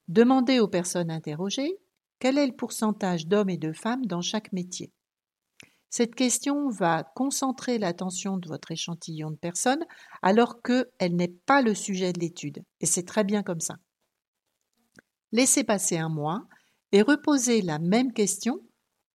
Demandez 0.09 0.59
aux 0.59 0.69
personnes 0.69 1.11
interrogées 1.11 1.79
quel 2.19 2.39
est 2.39 2.47
le 2.47 2.57
pourcentage 2.57 3.27
d'hommes 3.27 3.51
et 3.51 3.59
de 3.59 3.73
femmes 3.73 4.07
dans 4.07 4.23
chaque 4.23 4.53
métier. 4.53 4.91
Cette 5.93 6.15
question 6.15 6.71
va 6.71 7.05
concentrer 7.15 7.77
l'attention 7.77 8.39
de 8.39 8.49
votre 8.49 8.71
échantillon 8.71 9.31
de 9.31 9.37
personnes 9.37 9.85
alors 10.23 10.63
qu'elle 10.63 11.15
n'est 11.15 11.37
pas 11.45 11.61
le 11.61 11.75
sujet 11.75 12.15
de 12.15 12.21
l'étude, 12.21 12.65
et 12.81 12.87
c'est 12.87 13.03
très 13.03 13.25
bien 13.25 13.43
comme 13.43 13.61
ça. 13.61 13.77
Laissez 15.33 15.65
passer 15.65 15.99
un 15.99 16.09
mois 16.09 16.47
et 16.93 17.03
reposez 17.03 17.61
la 17.61 17.79
même 17.79 18.15
question 18.15 18.63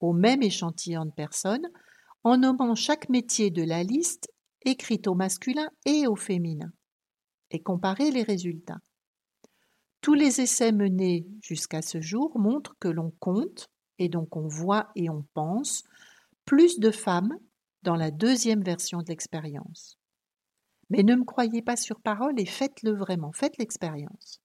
au 0.02 0.14
même 0.14 0.44
échantillon 0.44 1.06
de 1.06 1.12
personnes 1.12 1.68
en 2.24 2.38
nommant 2.38 2.76
chaque 2.76 3.10
métier 3.10 3.50
de 3.50 3.64
la 3.64 3.82
liste 3.82 4.32
écrite 4.62 5.08
au 5.08 5.16
masculin 5.16 5.72
et 5.88 6.06
au 6.06 6.16
féminin, 6.16 6.72
et 7.50 7.64
comparez 7.64 8.12
les 8.12 8.22
résultats. 8.22 8.82
Tous 10.02 10.14
les 10.14 10.42
essais 10.42 10.72
menés 10.72 11.26
jusqu'à 11.42 11.82
ce 11.82 12.02
jour 12.02 12.38
montrent 12.38 12.76
que 12.80 12.88
l'on 12.88 13.10
compte, 13.20 13.72
et 13.98 14.10
donc 14.10 14.36
on 14.36 14.48
voit 14.48 14.92
et 14.96 15.10
on 15.10 15.26
pense, 15.34 15.84
plus 16.48 16.80
de 16.80 16.92
femmes 16.92 17.38
dans 17.84 17.98
la 17.98 18.10
deuxième 18.10 18.64
version 18.64 19.00
de 19.00 19.10
l'expérience. 19.10 20.00
Mais 20.90 21.04
ne 21.04 21.16
me 21.16 21.26
croyez 21.26 21.62
pas 21.62 21.76
sur 21.76 22.00
parole 22.00 22.40
et 22.40 22.46
faites-le 22.46 22.96
vraiment, 22.96 23.34
faites 23.34 23.58
l'expérience. 23.58 24.42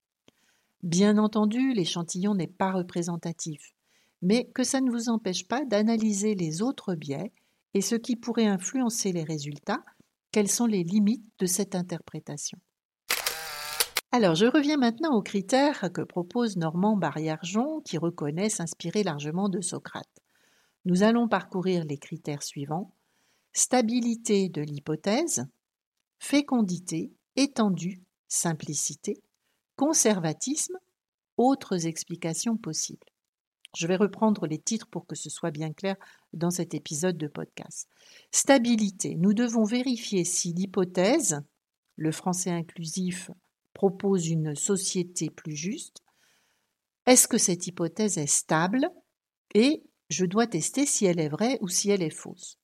Bien 0.83 1.17
entendu, 1.17 1.73
l'échantillon 1.73 2.35
n'est 2.35 2.49
pas 2.49 2.73
représentatif, 2.73 3.73
mais 4.21 4.51
que 4.53 4.65
ça 4.65 4.81
ne 4.81 4.91
vous 4.91 5.09
empêche 5.09 5.47
pas 5.47 5.65
d'analyser 5.65 6.35
les 6.35 6.61
autres 6.61 6.97
biais 6.97 7.33
et 7.73 7.81
ce 7.81 7.95
qui 7.95 8.17
pourrait 8.17 8.47
influencer 8.47 9.13
les 9.13 9.25
résultats, 9.25 9.85
quelles 10.33 10.51
sont 10.51 10.67
les 10.67 10.83
limites 10.83 11.25
de 11.39 11.47
cette 11.47 11.77
interprétation. 11.77 12.59
Alors, 14.11 14.35
je 14.35 14.47
reviens 14.47 14.77
maintenant 14.77 15.15
aux 15.15 15.23
critères 15.23 15.93
que 15.93 16.03
propose 16.03 16.57
Normand 16.57 16.97
Barriarjon, 16.97 17.81
qui 17.81 17.97
reconnaît 17.97 18.51
s'inspirer 18.51 19.05
largement 19.05 19.49
de 19.49 19.61
Socrate. 19.61 20.12
Nous 20.85 21.03
allons 21.03 21.29
parcourir 21.29 21.85
les 21.85 21.99
critères 21.99 22.43
suivants 22.43 22.95
stabilité 23.53 24.49
de 24.49 24.63
l'hypothèse, 24.63 25.47
fécondité, 26.19 27.13
étendue, 27.37 28.03
simplicité, 28.29 29.23
conservatisme, 29.77 30.79
autres 31.37 31.87
explications 31.87 32.57
possibles. 32.57 33.07
Je 33.77 33.87
vais 33.87 33.97
reprendre 33.97 34.47
les 34.47 34.59
titres 34.59 34.87
pour 34.89 35.07
que 35.07 35.15
ce 35.15 35.31
soit 35.31 35.51
bien 35.51 35.73
clair 35.73 35.97
dans 36.33 36.51
cet 36.51 36.75
épisode 36.75 37.17
de 37.17 37.27
podcast. 37.27 37.89
Stabilité. 38.31 39.17
Nous 39.17 39.33
devons 39.33 39.65
vérifier 39.65 40.25
si 40.25 40.53
l'hypothèse, 40.53 41.41
le 41.97 42.13
français 42.13 42.51
inclusif 42.51 43.31
propose 43.73 44.29
une 44.29 44.55
société 44.55 45.31
plus 45.31 45.57
juste, 45.57 46.03
est-ce 47.07 47.27
que 47.27 47.39
cette 47.39 47.67
hypothèse 47.67 48.19
est 48.19 48.27
stable? 48.27 48.89
Et 49.55 49.83
je 50.13 50.27
dois 50.27 50.47
tester 50.47 50.87
si 50.87 51.07
elle 51.07 51.21
est 51.21 51.29
vraie 51.29 51.59
ou 51.61 51.69
si 51.69 51.91
elle 51.91 52.03
est 52.03 52.11
fausse. 52.11 52.59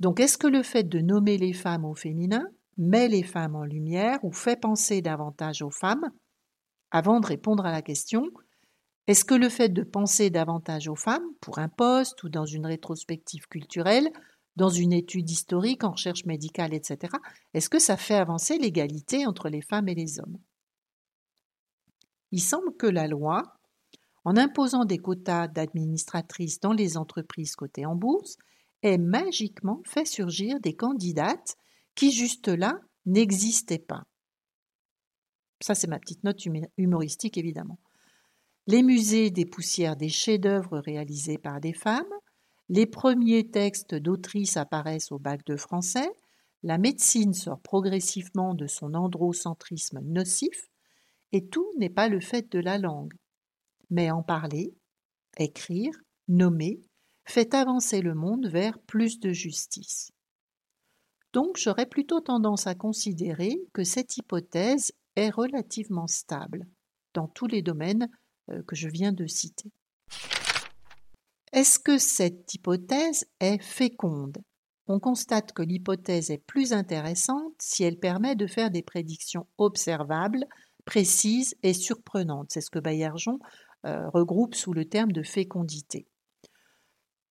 Donc 0.00 0.20
est-ce 0.20 0.38
que 0.38 0.46
le 0.46 0.62
fait 0.62 0.84
de 0.84 1.00
nommer 1.00 1.36
les 1.36 1.52
femmes 1.52 1.84
au 1.84 1.94
féminin 1.94 2.46
met 2.76 3.08
les 3.08 3.24
femmes 3.24 3.56
en 3.56 3.64
lumière 3.64 4.24
ou 4.24 4.32
fait 4.32 4.58
penser 4.58 5.02
davantage 5.02 5.62
aux 5.62 5.70
femmes? 5.70 6.10
Avant 6.90 7.20
de 7.20 7.26
répondre 7.26 7.66
à 7.66 7.72
la 7.72 7.82
question, 7.82 8.30
est-ce 9.08 9.24
que 9.24 9.34
le 9.34 9.48
fait 9.48 9.70
de 9.70 9.82
penser 9.82 10.30
davantage 10.30 10.86
aux 10.86 10.94
femmes, 10.94 11.26
pour 11.40 11.58
un 11.58 11.68
poste 11.68 12.22
ou 12.22 12.28
dans 12.28 12.46
une 12.46 12.66
rétrospective 12.66 13.48
culturelle, 13.48 14.10
dans 14.56 14.68
une 14.68 14.92
étude 14.92 15.30
historique, 15.30 15.84
en 15.84 15.92
recherche 15.92 16.24
médicale, 16.24 16.74
etc., 16.74 17.16
est-ce 17.54 17.70
que 17.70 17.78
ça 17.78 17.96
fait 17.96 18.16
avancer 18.16 18.58
l'égalité 18.58 19.26
entre 19.26 19.48
les 19.48 19.62
femmes 19.62 19.88
et 19.88 19.94
les 19.94 20.20
hommes? 20.20 20.38
Il 22.30 22.42
semble 22.42 22.76
que 22.76 22.86
la 22.86 23.08
loi, 23.08 23.57
en 24.28 24.36
imposant 24.36 24.84
des 24.84 24.98
quotas 24.98 25.48
d'administratrices 25.48 26.60
dans 26.60 26.74
les 26.74 26.98
entreprises 26.98 27.56
cotées 27.56 27.86
en 27.86 27.94
bourse, 27.94 28.36
ait 28.82 28.98
magiquement 28.98 29.80
fait 29.86 30.04
surgir 30.04 30.60
des 30.60 30.76
candidates 30.76 31.56
qui, 31.94 32.12
juste 32.12 32.48
là, 32.48 32.78
n'existaient 33.06 33.78
pas. 33.78 34.02
Ça, 35.62 35.74
c'est 35.74 35.86
ma 35.86 35.98
petite 35.98 36.24
note 36.24 36.44
humoristique, 36.76 37.38
évidemment. 37.38 37.78
Les 38.66 38.82
musées 38.82 39.30
des 39.30 39.48
des 39.96 40.08
chefs-d'œuvre 40.10 40.78
réalisés 40.78 41.38
par 41.38 41.58
des 41.58 41.72
femmes, 41.72 42.12
les 42.68 42.84
premiers 42.84 43.48
textes 43.48 43.94
d'autrices 43.94 44.58
apparaissent 44.58 45.10
au 45.10 45.18
bac 45.18 45.42
de 45.46 45.56
français, 45.56 46.10
la 46.62 46.76
médecine 46.76 47.32
sort 47.32 47.60
progressivement 47.60 48.52
de 48.52 48.66
son 48.66 48.92
androcentrisme 48.92 50.00
nocif, 50.02 50.68
et 51.32 51.48
tout 51.48 51.72
n'est 51.78 51.88
pas 51.88 52.10
le 52.10 52.20
fait 52.20 52.52
de 52.52 52.58
la 52.58 52.76
langue 52.76 53.14
mais 53.90 54.10
en 54.10 54.22
parler, 54.22 54.74
écrire, 55.38 55.92
nommer, 56.28 56.80
fait 57.24 57.54
avancer 57.54 58.00
le 58.00 58.14
monde 58.14 58.48
vers 58.48 58.78
plus 58.80 59.20
de 59.20 59.32
justice. 59.32 60.10
Donc 61.32 61.56
j'aurais 61.58 61.86
plutôt 61.86 62.20
tendance 62.20 62.66
à 62.66 62.74
considérer 62.74 63.60
que 63.72 63.84
cette 63.84 64.16
hypothèse 64.16 64.92
est 65.16 65.30
relativement 65.30 66.06
stable 66.06 66.66
dans 67.14 67.28
tous 67.28 67.46
les 67.46 67.62
domaines 67.62 68.08
euh, 68.50 68.62
que 68.62 68.76
je 68.76 68.88
viens 68.88 69.12
de 69.12 69.26
citer. 69.26 69.70
Est-ce 71.52 71.78
que 71.78 71.98
cette 71.98 72.54
hypothèse 72.54 73.26
est 73.40 73.62
féconde? 73.62 74.38
On 74.86 75.00
constate 75.00 75.52
que 75.52 75.62
l'hypothèse 75.62 76.30
est 76.30 76.42
plus 76.46 76.72
intéressante 76.72 77.54
si 77.60 77.84
elle 77.84 77.98
permet 77.98 78.36
de 78.36 78.46
faire 78.46 78.70
des 78.70 78.82
prédictions 78.82 79.46
observables, 79.58 80.46
précises 80.86 81.54
et 81.62 81.74
surprenantes. 81.74 82.50
C'est 82.50 82.62
ce 82.62 82.70
que 82.70 82.78
Baillargeon 82.78 83.38
regroupe 84.12 84.54
sous 84.54 84.72
le 84.72 84.84
terme 84.84 85.12
de 85.12 85.22
fécondité. 85.22 86.06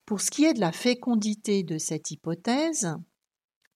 Pour 0.05 0.21
ce 0.21 0.31
qui 0.31 0.45
est 0.45 0.53
de 0.53 0.61
la 0.61 0.71
fécondité 0.71 1.63
de 1.63 1.77
cette 1.77 2.11
hypothèse, 2.11 2.95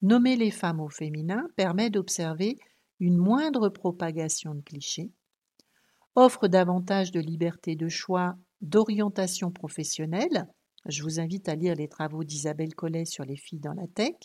nommer 0.02 0.36
les 0.36 0.52
femmes 0.52 0.80
au 0.80 0.90
féminin 0.90 1.46
permet 1.56 1.90
d'observer 1.90 2.58
une 3.02 3.18
moindre 3.18 3.70
propagation 3.70 4.56
de 4.56 4.62
clichés, 4.62 5.12
offre 6.16 6.48
davantage 6.48 7.12
de 7.12 7.20
liberté 7.20 7.76
de 7.76 7.90
choix, 7.90 8.36
d'orientation 8.62 9.52
professionnelle. 9.52 10.48
Je 10.86 11.04
vous 11.04 11.20
invite 11.20 11.50
à 11.50 11.56
lire 11.56 11.76
les 11.76 11.88
travaux 11.88 12.24
d'Isabelle 12.24 12.76
Collet 12.76 13.06
sur 13.06 13.26
les 13.26 13.38
filles 13.38 13.60
dans 13.60 13.74
la 13.74 13.88
tech. 13.88 14.16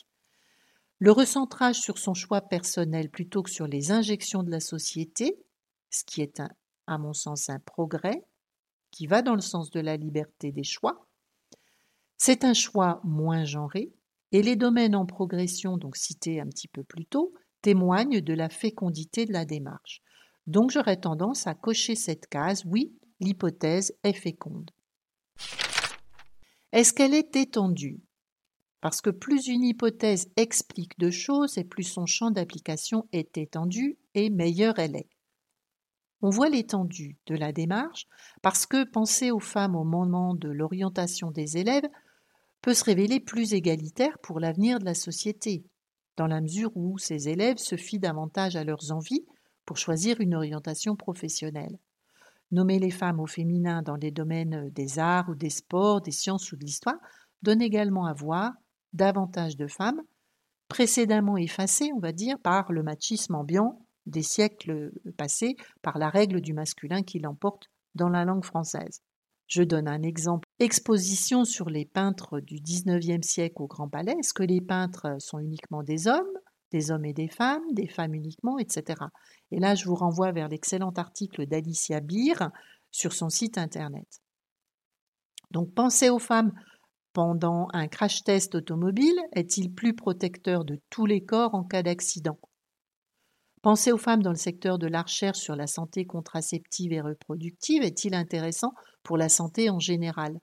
Le 0.99 1.11
recentrage 1.13 1.81
sur 1.81 1.99
son 1.99 2.15
choix 2.15 2.41
personnel 2.41 3.11
plutôt 3.11 3.43
que 3.43 3.51
sur 3.51 3.67
les 3.67 3.91
injections 3.91 4.43
de 4.43 4.51
la 4.51 4.61
société, 4.61 5.37
ce 5.91 6.05
qui 6.05 6.23
est 6.23 6.41
à 6.87 6.99
mon 6.99 7.13
sens 7.13 7.51
un 7.51 7.59
progrès 7.59 8.25
qui 8.97 9.07
va 9.07 9.21
dans 9.21 9.35
le 9.35 9.43
sens 9.43 9.71
de 9.71 9.81
la 9.81 9.99
liberté 9.99 10.53
des 10.53 10.65
choix. 10.65 11.07
C'est 12.17 12.45
un 12.45 12.55
choix 12.55 13.03
moins 13.05 13.45
genré, 13.45 13.93
et 14.33 14.41
les 14.41 14.57
domaines 14.57 14.97
en 14.97 15.05
progression, 15.05 15.77
donc 15.77 15.99
cités 15.99 16.41
un 16.41 16.47
petit 16.47 16.67
peu 16.67 16.83
plus 16.83 17.05
tôt, 17.05 17.35
témoignent 17.61 18.23
de 18.23 18.33
la 18.33 18.49
fécondité 18.49 19.27
de 19.27 19.35
la 19.35 19.45
démarche. 19.45 20.01
Donc 20.47 20.71
j'aurais 20.71 20.99
tendance 20.99 21.47
à 21.47 21.55
cocher 21.55 21.95
cette 21.95 22.27
case, 22.27 22.65
oui, 22.65 22.97
l'hypothèse 23.21 23.95
est 24.03 24.15
féconde. 24.15 24.71
Est-ce 26.73 26.95
qu'elle 26.95 27.13
est 27.13 27.37
étendue? 27.37 28.01
Parce 28.81 29.03
que 29.03 29.11
plus 29.11 29.47
une 29.47 29.65
hypothèse 29.65 30.31
explique 30.37 30.99
de 30.99 31.11
choses 31.11 31.59
et 31.59 31.65
plus 31.65 31.85
son 31.85 32.07
champ 32.07 32.31
d'application 32.31 33.09
est 33.13 33.37
étendu 33.37 33.99
et 34.15 34.31
meilleure 34.31 34.79
elle 34.79 34.97
est. 34.97 35.11
On 36.23 36.31
voit 36.31 36.49
l'étendue 36.49 37.19
de 37.27 37.35
la 37.35 37.53
démarche 37.53 38.07
parce 38.43 38.67
que 38.67 38.85
penser 38.85 39.31
aux 39.31 39.41
femmes 39.41 39.77
au 39.77 39.85
moment 39.85 40.35
de 40.35 40.49
l'orientation 40.49 41.31
des 41.31 41.59
élèves 41.59 41.89
peut 42.63 42.75
se 42.75 42.85
révéler 42.85 43.21
plus 43.21 43.55
égalitaire 43.55 44.19
pour 44.19 44.41
l'avenir 44.41 44.79
de 44.79 44.85
la 44.85 44.95
société. 44.95 45.65
dans 46.17 46.27
la 46.27 46.41
mesure 46.41 46.75
où 46.75 46.97
ces 46.97 47.29
élèves 47.29 47.59
se 47.59 47.77
fient 47.77 47.99
davantage 47.99 48.57
à 48.57 48.65
leurs 48.65 48.91
envies 48.91 49.27
pour 49.67 49.77
choisir 49.77 50.19
une 50.21 50.35
orientation 50.35 50.97
professionnelle. 50.97 51.79
Nommer 52.53 52.79
les 52.79 52.91
femmes 52.91 53.21
au 53.21 53.27
féminin 53.27 53.83
dans 53.83 53.97
les 53.97 54.11
domaines 54.11 54.71
des 54.71 54.99
arts 54.99 55.29
ou 55.29 55.35
des 55.35 55.51
sports, 55.51 56.01
des 56.01 56.13
sciences 56.13 56.53
ou 56.53 56.57
de 56.57 56.65
l'histoire 56.65 56.97
donne 57.43 57.61
également 57.61 58.07
à 58.07 58.15
voir 58.15 58.55
davantage 58.95 59.57
de 59.57 59.67
femmes, 59.67 60.01
précédemment 60.69 61.37
effacées, 61.37 61.91
on 61.95 62.01
va 62.01 62.13
dire, 62.13 62.39
par 62.39 62.73
le 62.73 62.83
machisme 62.83 63.35
ambiant 63.35 63.86
des 64.07 64.23
siècles 64.23 64.93
passés, 65.17 65.57
par 65.83 65.99
la 65.99 66.09
règle 66.09 66.41
du 66.41 66.53
masculin 66.53 67.03
qui 67.03 67.19
l'emporte 67.19 67.69
dans 67.95 68.09
la 68.09 68.25
langue 68.25 68.45
française. 68.45 69.03
Je 69.47 69.63
donne 69.63 69.89
un 69.89 70.03
exemple. 70.03 70.49
Exposition 70.59 71.45
sur 71.45 71.71
les 71.71 71.85
peintres 71.85 72.41
du 72.41 72.57
XIXe 72.57 73.27
siècle 73.27 73.63
au 73.63 73.67
Grand 73.67 73.89
Palais. 73.89 74.17
Est-ce 74.19 74.35
que 74.35 74.43
les 74.43 74.61
peintres 74.61 75.17
sont 75.19 75.39
uniquement 75.39 75.83
des 75.83 76.09
hommes, 76.09 76.27
des 76.73 76.91
hommes 76.91 77.05
et 77.05 77.13
des 77.13 77.29
femmes, 77.29 77.63
des 77.73 77.87
femmes 77.87 78.15
uniquement, 78.15 78.59
etc. 78.59 79.05
Et 79.53 79.61
là, 79.61 79.75
je 79.75 79.85
vous 79.87 79.95
renvoie 79.95 80.33
vers 80.33 80.49
l'excellent 80.49 80.93
article 80.97 81.47
d'Alicia 81.47 82.01
Beer 82.01 82.51
sur 82.91 83.13
son 83.13 83.29
site 83.29 83.57
internet. 83.57 84.21
Donc, 85.53 85.73
penser 85.75 86.11
aux 86.11 86.19
femmes 86.19 86.53
pendant 87.13 87.69
un 87.73 87.87
crash 87.87 88.25
test 88.25 88.57
automobile 88.57 89.19
est-il 89.33 89.73
plus 89.73 89.95
protecteur 89.95 90.65
de 90.65 90.81
tous 90.91 91.07
les 91.07 91.25
corps 91.25 91.55
en 91.55 91.63
cas 91.63 91.83
d'accident? 91.83 92.39
Penser 93.67 93.91
aux 93.91 93.99
femmes 93.99 94.23
dans 94.23 94.31
le 94.31 94.37
secteur 94.37 94.79
de 94.79 94.87
la 94.87 95.03
recherche 95.03 95.41
sur 95.41 95.57
la 95.57 95.67
santé 95.67 96.07
contraceptive 96.07 96.93
et 96.93 97.01
reproductive 97.01 97.83
est-il 97.83 98.15
intéressant 98.15 98.73
pour 99.03 99.17
la 99.17 99.29
santé 99.29 99.71
en 99.71 99.81
général? 99.81 100.39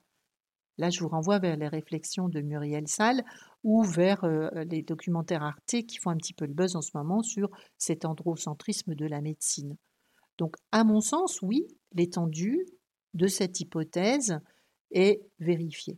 Là, 0.77 0.89
je 0.89 1.00
vous 1.00 1.08
renvoie 1.08 1.39
vers 1.39 1.56
les 1.56 1.70
réflexions 1.70 2.27
de 2.27 2.42
Muriel 2.42 2.86
Salle 2.89 3.24
ou 3.63 3.82
vers 3.82 4.25
euh, 4.25 4.50
les 4.70 4.82
documentaires 4.82 5.42
Arte 5.42 5.86
qui 5.88 6.00
font 6.00 6.10
un 6.10 6.18
petit 6.18 6.34
peu 6.34 6.46
le 6.46 6.53
buzz 6.53 6.75
en 6.75 6.82
ce 6.82 6.92
moment 6.96 7.24
sur 7.24 7.50
cet 7.77 8.03
androcentrisme 8.03 8.94
de 8.94 9.06
la 9.06 9.22
médecine. 9.22 9.77
Donc, 10.38 10.58
à 10.74 10.84
mon 10.84 11.00
sens, 11.00 11.42
oui, 11.42 11.65
l'étendue 11.94 12.65
de 13.13 13.27
cette 13.27 13.62
hypothèse 13.62 14.38
est 14.92 15.22
vérifiée. 15.39 15.98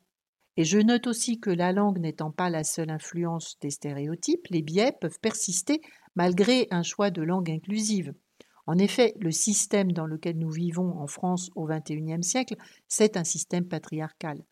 Et 0.58 0.64
je 0.64 0.78
note 0.78 1.08
aussi 1.08 1.40
que 1.40 1.50
la 1.50 1.72
langue 1.72 1.98
n'étant 1.98 2.30
pas 2.30 2.52
la 2.52 2.64
seule 2.64 2.92
influence 2.92 3.58
des 3.62 3.72
stéréotypes, 3.72 4.46
les 4.52 4.62
biais 4.62 4.94
peuvent 5.02 5.20
persister 5.20 5.82
malgré 6.16 6.68
un 6.72 6.84
choix 6.84 7.12
de 7.12 7.22
langue 7.22 7.52
inclusive. 7.52 8.14
En 8.68 8.78
effet, 8.78 9.14
le 9.20 9.32
système 9.32 9.92
dans 9.92 10.08
lequel 10.08 10.38
nous 10.38 10.50
vivons 10.50 10.98
en 10.98 11.08
France 11.08 11.52
au 11.56 11.68
XXIe 11.68 12.24
siècle, 12.24 12.56
c'est 12.88 13.16
un 13.16 13.24
système 13.24 13.68
patriarcal. 13.68 14.44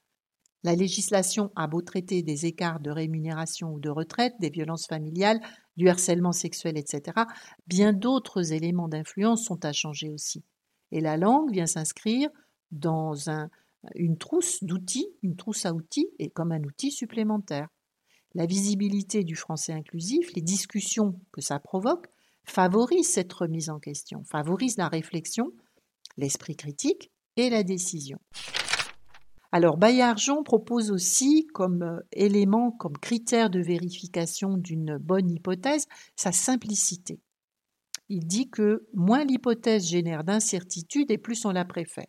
La 0.63 0.75
législation 0.75 1.51
a 1.55 1.67
beau 1.67 1.81
traiter 1.81 2.21
des 2.21 2.45
écarts 2.45 2.79
de 2.79 2.89
rémunération 2.89 3.73
ou 3.73 3.79
de 3.79 3.89
retraite, 3.89 4.33
des 4.39 4.49
violences 4.49 4.87
familiales, 4.87 5.41
du 5.75 5.89
harcèlement 5.89 6.31
sexuel, 6.31 6.77
etc., 6.77 7.25
bien 7.67 7.91
d'autres 7.91 8.53
éléments 8.53 8.87
d'influence 8.87 9.43
sont 9.43 9.65
à 9.65 9.73
changer 9.73 10.09
aussi. 10.09 10.43
Et 10.91 11.01
la 11.01 11.17
langue 11.17 11.51
vient 11.51 11.65
s'inscrire 11.65 12.29
dans 12.71 13.15
une 13.95 14.17
trousse 14.17 14.63
d'outils, 14.63 15.09
une 15.21 15.35
trousse 15.35 15.65
à 15.65 15.73
outils, 15.73 16.09
et 16.19 16.29
comme 16.29 16.51
un 16.53 16.63
outil 16.63 16.91
supplémentaire 16.91 17.67
la 18.35 18.45
visibilité 18.45 19.23
du 19.23 19.35
français 19.35 19.73
inclusif, 19.73 20.33
les 20.33 20.41
discussions 20.41 21.19
que 21.31 21.41
ça 21.41 21.59
provoque, 21.59 22.07
favorisent 22.45 23.11
cette 23.11 23.31
remise 23.31 23.69
en 23.69 23.79
question, 23.79 24.23
favorisent 24.23 24.77
la 24.77 24.87
réflexion, 24.87 25.51
l'esprit 26.17 26.55
critique 26.55 27.11
et 27.37 27.49
la 27.49 27.63
décision. 27.63 28.19
Alors 29.51 29.77
Bayarjon 29.77 30.41
propose 30.41 30.89
aussi 30.89 31.45
comme 31.53 31.83
euh, 31.83 31.99
élément, 32.11 32.71
comme 32.71 32.97
critère 32.97 33.51
de 33.51 33.59
vérification 33.59 34.57
d'une 34.57 34.97
bonne 34.97 35.29
hypothèse, 35.29 35.85
sa 36.15 36.31
simplicité. 36.31 37.19
Il 38.09 38.25
dit 38.25 38.49
que 38.49 38.87
moins 38.93 39.23
l'hypothèse 39.23 39.87
génère 39.87 40.23
d'incertitude 40.23 41.11
et 41.11 41.19
plus 41.19 41.45
on 41.45 41.51
la 41.51 41.65
préfère. 41.65 42.07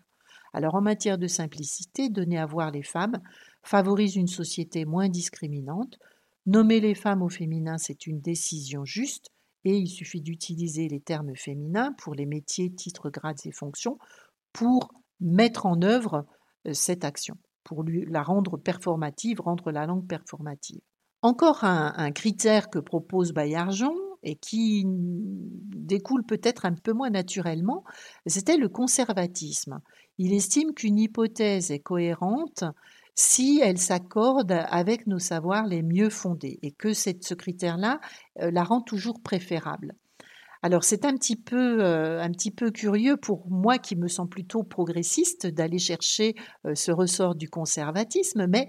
Alors 0.55 0.75
en 0.75 0.81
matière 0.81 1.19
de 1.19 1.27
simplicité, 1.27 2.09
donner 2.09 2.39
à 2.39 2.47
voir 2.47 2.71
les 2.71 2.83
femmes 2.83 3.21
favorise 3.63 4.17
une 4.17 4.29
société 4.29 4.85
moins 4.85 5.09
discriminante, 5.09 5.99
Nommer 6.47 6.81
les 6.81 6.95
femmes 6.95 7.23
au 7.23 7.29
féminin, 7.29 7.79
c'est 7.79 8.07
une 8.07 8.21
décision 8.21 8.85
juste 8.85 9.31
et 9.65 9.77
il 9.77 9.89
suffit 9.89 10.21
d'utiliser 10.21 10.89
les 10.89 11.01
termes 11.01 11.35
féminins 11.35 11.93
pour 11.93 12.15
les 12.15 12.27
métiers, 12.27 12.71
titres, 12.71 13.11
grades 13.11 13.39
et 13.47 13.53
fonctions 13.53 13.99
pour 14.53 14.93
mettre 15.21 15.65
en 15.67 15.81
œuvre 15.83 16.27
euh, 16.67 16.75
cette 16.75 17.05
action, 17.05 17.37
pour 17.65 17.85
la 17.85 18.23
rendre 18.23 18.59
performative, 18.59 19.41
rendre 19.41 19.71
la 19.71 19.87
langue 19.87 20.07
performative. 20.07 20.81
Encore 21.23 21.65
un, 21.65 22.13
critère 22.13 22.69
que 22.69 22.79
propose 22.79 23.33
Bayarjon 23.33 23.97
et 24.23 24.37
qui 24.37 24.85
découle 24.87 26.25
peut-être 26.27 26.67
un 26.67 26.75
peu 26.75 26.93
moins 26.93 27.09
naturellement, 27.09 27.83
c'était 28.27 28.59
le 28.59 28.69
conservatisme. 28.69 29.81
Il 30.19 30.35
estime 30.35 30.75
qu'une 30.75 30.99
hypothèse 30.99 31.71
est 31.71 31.81
cohérente 31.81 32.65
si 33.15 33.61
elle 33.63 33.79
s'accorde 33.79 34.53
avec 34.53 35.07
nos 35.07 35.19
savoirs 35.19 35.67
les 35.67 35.83
mieux 35.83 36.11
fondés 36.11 36.59
et 36.63 36.73
que 36.73 36.93
ce 36.93 37.35
critère-là 37.35 38.01
euh, 38.41 38.51
la 38.51 38.65
rend 38.65 38.81
toujours 38.81 39.23
préférable. 39.23 39.95
Alors 40.63 40.83
c'est 40.83 41.05
un 41.05 41.15
petit 41.15 41.37
peu 41.37 41.85
euh, 41.85 42.23
un 42.23 42.31
petit 42.31 42.51
peu 42.51 42.71
curieux 42.71 43.17
pour 43.19 43.47
moi 43.51 43.79
qui 43.79 43.97
me 43.97 44.09
sens 44.09 44.29
plutôt 44.29 44.63
progressiste 44.63 45.47
d'aller 45.47 45.79
chercher 45.79 46.35
euh, 46.67 46.75
ce 46.75 46.91
ressort 46.91 47.35
du 47.35 47.49
conservatisme, 47.49 48.47
mais 48.47 48.69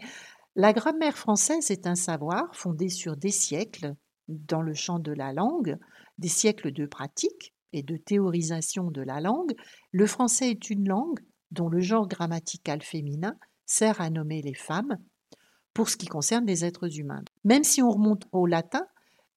la 0.55 0.73
grammaire 0.73 1.17
française 1.17 1.71
est 1.71 1.87
un 1.87 1.95
savoir 1.95 2.53
fondé 2.53 2.89
sur 2.89 3.17
des 3.17 3.31
siècles 3.31 3.95
dans 4.27 4.61
le 4.61 4.73
champ 4.73 4.99
de 4.99 5.11
la 5.11 5.33
langue, 5.33 5.77
des 6.17 6.27
siècles 6.27 6.71
de 6.71 6.85
pratique 6.85 7.53
et 7.73 7.81
de 7.83 7.97
théorisation 7.97 8.91
de 8.91 9.01
la 9.01 9.21
langue. 9.21 9.53
Le 9.91 10.05
français 10.05 10.49
est 10.49 10.69
une 10.69 10.87
langue 10.87 11.19
dont 11.51 11.69
le 11.69 11.79
genre 11.79 12.07
grammatical 12.07 12.81
féminin 12.81 13.35
sert 13.65 14.01
à 14.01 14.09
nommer 14.09 14.41
les 14.41 14.53
femmes 14.53 14.97
pour 15.73 15.89
ce 15.89 15.97
qui 15.97 16.07
concerne 16.07 16.45
les 16.45 16.63
êtres 16.65 16.99
humains. 16.99 17.23
Même 17.43 17.63
si 17.63 17.81
on 17.81 17.91
remonte 17.91 18.27
au 18.31 18.45
latin, 18.45 18.85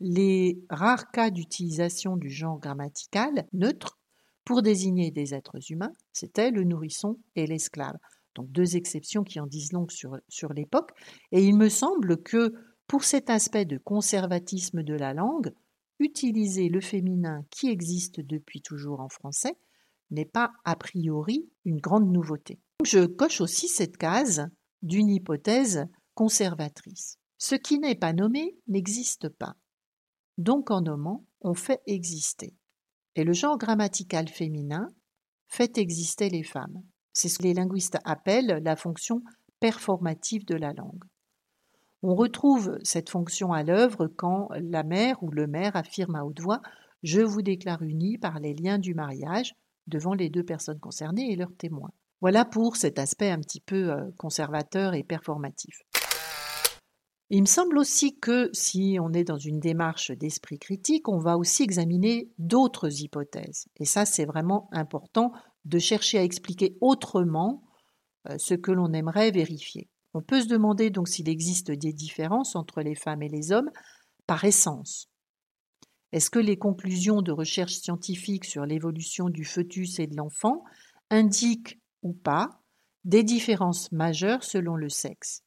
les 0.01 0.63
rares 0.71 1.11
cas 1.11 1.31
d'utilisation 1.31 2.17
du 2.17 2.31
genre 2.31 2.61
grammatical 2.61 3.47
neutre 3.53 3.99
pour 4.45 4.63
désigner 4.63 5.11
des 5.11 5.35
êtres 5.35 5.59
humains, 5.71 5.93
c'était 6.13 6.51
le 6.51 6.65
nourrisson 6.65 7.19
et 7.35 7.47
l'esclave. 7.47 7.97
Donc 8.35 8.51
deux 8.51 8.77
exceptions 8.77 9.25
qui 9.25 9.41
en 9.41 9.47
disent 9.47 9.73
long 9.73 9.89
sur, 9.89 10.17
sur 10.29 10.53
l'époque. 10.53 10.93
Et 11.33 11.45
il 11.45 11.57
me 11.57 11.69
semble 11.69 12.23
que 12.23 12.55
pour 12.87 13.05
cet 13.05 13.31
aspect 13.31 13.65
de 13.65 13.79
conservatisme 13.79 14.83
de 14.83 14.95
la 14.95 15.13
langue, 15.13 15.53
utiliser 15.99 16.69
le 16.69 16.81
féminin 16.81 17.45
qui 17.51 17.69
existe 17.69 18.21
depuis 18.21 18.63
toujours 18.63 19.01
en 19.01 19.09
français 19.09 19.59
n'est 20.11 20.25
pas 20.25 20.53
a 20.65 20.77
priori 20.77 21.51
une 21.65 21.81
grande 21.81 22.11
nouveauté. 22.11 22.61
Je 22.85 23.07
coche 23.07 23.41
aussi 23.41 23.67
cette 23.67 23.97
case 23.97 24.49
d'une 24.83 25.11
hypothèse 25.11 25.89
conservatrice. 26.15 27.19
Ce 27.37 27.57
qui 27.57 27.81
n'est 27.81 27.97
pas 27.97 28.13
nommé 28.13 28.57
n'existe 28.69 29.29
pas. 29.29 29.57
Donc 30.39 30.71
en 30.71 30.81
nommant, 30.81 31.25
on 31.41 31.55
fait 31.55 31.83
exister. 31.87 32.55
Et 33.17 33.25
le 33.25 33.33
genre 33.33 33.59
grammatical 33.59 34.29
féminin 34.29 34.89
fait 35.49 35.77
exister 35.77 36.31
les 36.31 36.45
femmes. 36.45 36.81
C'est 37.13 37.29
ce 37.29 37.39
que 37.39 37.45
les 37.45 37.55
linguistes 37.55 37.99
appellent 38.05 38.61
la 38.63 38.77
fonction 38.77 39.25
performative 39.59 40.45
de 40.45 40.55
la 40.55 40.73
langue. 40.73 41.03
On 42.03 42.15
retrouve 42.15 42.79
cette 42.85 43.11
fonction 43.11 43.53
à 43.53 43.65
l'œuvre 43.65 44.07
quand 44.07 44.51
la 44.53 44.85
mère 44.85 45.21
ou 45.25 45.33
le 45.33 45.49
maire 45.49 45.75
affirme 45.75 46.15
à 46.15 46.25
haute 46.25 46.41
voix 46.41 46.63
Je 47.03 47.23
vous 47.23 47.43
déclare 47.43 47.83
unis 47.83 48.19
par 48.19 48.39
les 48.39 48.55
liens 48.55 48.79
du 48.79 48.95
mariage 48.95 49.57
devant 49.89 50.15
les 50.15 50.31
deux 50.31 50.45
personnes 50.45 50.79
concernées 50.79 51.33
et 51.33 51.37
leurs 51.37 51.57
témoins. 51.57 51.91
Voilà 52.21 52.45
pour 52.45 52.77
cet 52.77 52.99
aspect 52.99 53.31
un 53.31 53.41
petit 53.41 53.61
peu 53.61 53.91
euh, 53.91 54.11
conservateur 54.17 54.95
et 54.95 55.05
performatif. 55.05 55.83
Il 57.31 57.43
me 57.43 57.47
semble 57.47 57.79
aussi 57.79 58.19
que 58.19 58.49
si 58.55 58.99
on 59.01 59.13
est 59.13 59.25
dans 59.25 59.37
une 59.39 59.61
démarche 59.61 60.11
d'esprit 60.13 60.59
critique, 60.59 61.09
on 61.09 61.19
va 61.19 61.37
aussi 61.37 61.63
examiner 61.63 62.31
d'autres 62.39 63.03
hypothèses. 63.03 63.67
Et 63.77 63.85
ça, 63.85 64.07
c'est 64.07 64.25
vraiment 64.25 64.69
important 64.73 65.33
de 65.67 65.79
chercher 65.79 66.19
à 66.19 66.25
expliquer 66.25 66.77
autrement 66.81 67.63
euh, 68.29 68.37
ce 68.39 68.55
que 68.55 68.73
l'on 68.73 68.93
aimerait 68.95 69.31
vérifier. 69.31 69.89
On 70.15 70.23
peut 70.23 70.41
se 70.41 70.49
demander 70.49 70.89
donc 70.91 71.09
s'il 71.09 71.29
existe 71.29 71.71
des 71.71 71.93
différences 71.93 72.57
entre 72.57 72.81
les 72.81 72.95
femmes 72.95 73.23
et 73.23 73.29
les 73.29 73.53
hommes 73.53 73.71
par 74.27 74.45
essence. 74.45 75.09
Est-ce 76.13 76.31
que 76.31 76.39
les 76.39 76.57
conclusions 76.57 77.21
de 77.21 77.33
recherche 77.33 77.75
scientifiques 77.75 78.47
sur 78.47 78.65
l'évolution 78.65 79.29
du 79.29 79.45
fœtus 79.45 79.99
et 79.99 80.07
de 80.07 80.17
l'enfant 80.17 80.65
indiquent 81.11 81.79
ou 82.03 82.13
pas 82.13 82.63
des 83.05 83.23
différences 83.23 83.91
majeures 83.93 84.45
selon 84.45 84.77
le 84.77 84.89
sexe, 84.89 85.43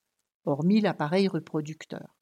hormis 0.45 0.81
l'appareil 0.81 1.27
reproducteur. 1.27 2.15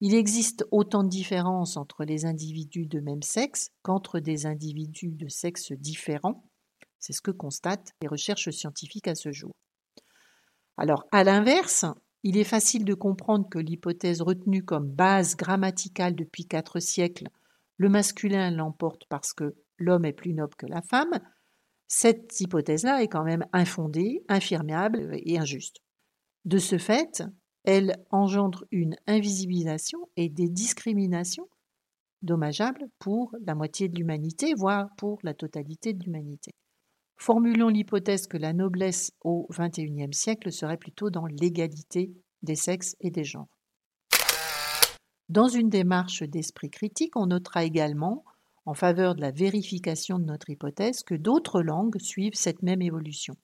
Il 0.00 0.14
existe 0.14 0.66
autant 0.70 1.04
de 1.04 1.08
différences 1.08 1.76
entre 1.76 2.04
les 2.04 2.24
individus 2.24 2.86
de 2.86 3.00
même 3.00 3.22
sexe 3.22 3.70
qu'entre 3.82 4.20
des 4.20 4.46
individus 4.46 5.12
de 5.12 5.28
sexe 5.28 5.72
différents. 5.72 6.44
C'est 6.98 7.12
ce 7.12 7.22
que 7.22 7.30
constatent 7.30 7.92
les 8.02 8.08
recherches 8.08 8.50
scientifiques 8.50 9.08
à 9.08 9.14
ce 9.14 9.32
jour. 9.32 9.52
Alors, 10.76 11.04
à 11.12 11.24
l'inverse, 11.24 11.84
il 12.22 12.36
est 12.36 12.44
facile 12.44 12.84
de 12.84 12.94
comprendre 12.94 13.48
que 13.48 13.58
l'hypothèse 13.58 14.22
retenue 14.22 14.64
comme 14.64 14.90
base 14.90 15.36
grammaticale 15.36 16.14
depuis 16.14 16.46
quatre 16.46 16.80
siècles, 16.80 17.28
le 17.76 17.88
masculin 17.88 18.50
l'emporte 18.50 19.04
parce 19.08 19.32
que 19.32 19.56
l'homme 19.78 20.04
est 20.04 20.12
plus 20.12 20.32
noble 20.32 20.54
que 20.56 20.66
la 20.66 20.82
femme, 20.82 21.20
cette 21.86 22.40
hypothèse-là 22.40 23.02
est 23.02 23.08
quand 23.08 23.24
même 23.24 23.44
infondée, 23.52 24.24
infirmable 24.28 25.10
et 25.24 25.38
injuste. 25.38 25.78
De 26.44 26.58
ce 26.58 26.78
fait, 26.78 27.22
elle 27.64 27.96
engendre 28.10 28.64
une 28.70 28.96
invisibilisation 29.06 29.98
et 30.16 30.28
des 30.28 30.48
discriminations 30.48 31.48
dommageables 32.22 32.88
pour 32.98 33.34
la 33.44 33.54
moitié 33.54 33.88
de 33.88 33.96
l'humanité, 33.96 34.54
voire 34.56 34.88
pour 34.96 35.18
la 35.22 35.34
totalité 35.34 35.92
de 35.92 36.04
l'humanité. 36.04 36.52
Formulons 37.16 37.68
l'hypothèse 37.68 38.26
que 38.26 38.36
la 38.36 38.52
noblesse 38.52 39.12
au 39.22 39.46
XXIe 39.50 40.12
siècle 40.12 40.52
serait 40.52 40.76
plutôt 40.76 41.10
dans 41.10 41.26
l'égalité 41.26 42.12
des 42.42 42.56
sexes 42.56 42.96
et 43.00 43.10
des 43.10 43.24
genres. 43.24 43.48
Dans 45.28 45.48
une 45.48 45.70
démarche 45.70 46.22
d'esprit 46.22 46.70
critique, 46.70 47.16
on 47.16 47.26
notera 47.26 47.64
également, 47.64 48.24
en 48.66 48.74
faveur 48.74 49.14
de 49.14 49.20
la 49.20 49.30
vérification 49.30 50.18
de 50.18 50.24
notre 50.24 50.50
hypothèse, 50.50 51.02
que 51.02 51.14
d'autres 51.14 51.62
langues 51.62 52.00
suivent 52.00 52.34
cette 52.34 52.62
même 52.62 52.82
évolution. 52.82 53.34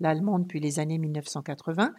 L'allemand 0.00 0.38
depuis 0.38 0.60
les 0.60 0.78
années 0.78 0.98
1980, 0.98 1.92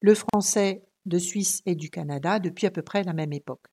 le 0.00 0.14
français 0.14 0.84
de 1.04 1.18
Suisse 1.18 1.62
et 1.66 1.74
du 1.74 1.90
Canada 1.90 2.38
depuis 2.38 2.66
à 2.66 2.70
peu 2.70 2.82
près 2.82 3.04
la 3.04 3.12
même 3.12 3.32
époque. 3.32 3.66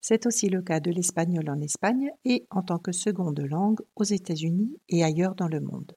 C'est 0.00 0.26
aussi 0.26 0.48
le 0.48 0.62
cas 0.62 0.80
de 0.80 0.90
l'espagnol 0.90 1.48
en 1.50 1.60
Espagne 1.60 2.10
et 2.24 2.46
en 2.50 2.62
tant 2.62 2.78
que 2.78 2.92
seconde 2.92 3.40
langue 3.40 3.80
aux 3.96 4.04
États-Unis 4.04 4.76
et 4.88 5.04
ailleurs 5.04 5.34
dans 5.34 5.48
le 5.48 5.60
monde. 5.60 5.94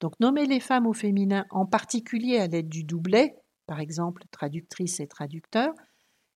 Donc 0.00 0.18
nommer 0.18 0.46
les 0.46 0.58
femmes 0.58 0.88
au 0.88 0.92
féminin, 0.92 1.46
en 1.50 1.64
particulier 1.64 2.38
à 2.38 2.48
l'aide 2.48 2.68
du 2.68 2.82
doublet, 2.82 3.36
par 3.66 3.78
exemple 3.78 4.24
traductrice 4.32 4.98
et 4.98 5.06
traducteur, 5.06 5.72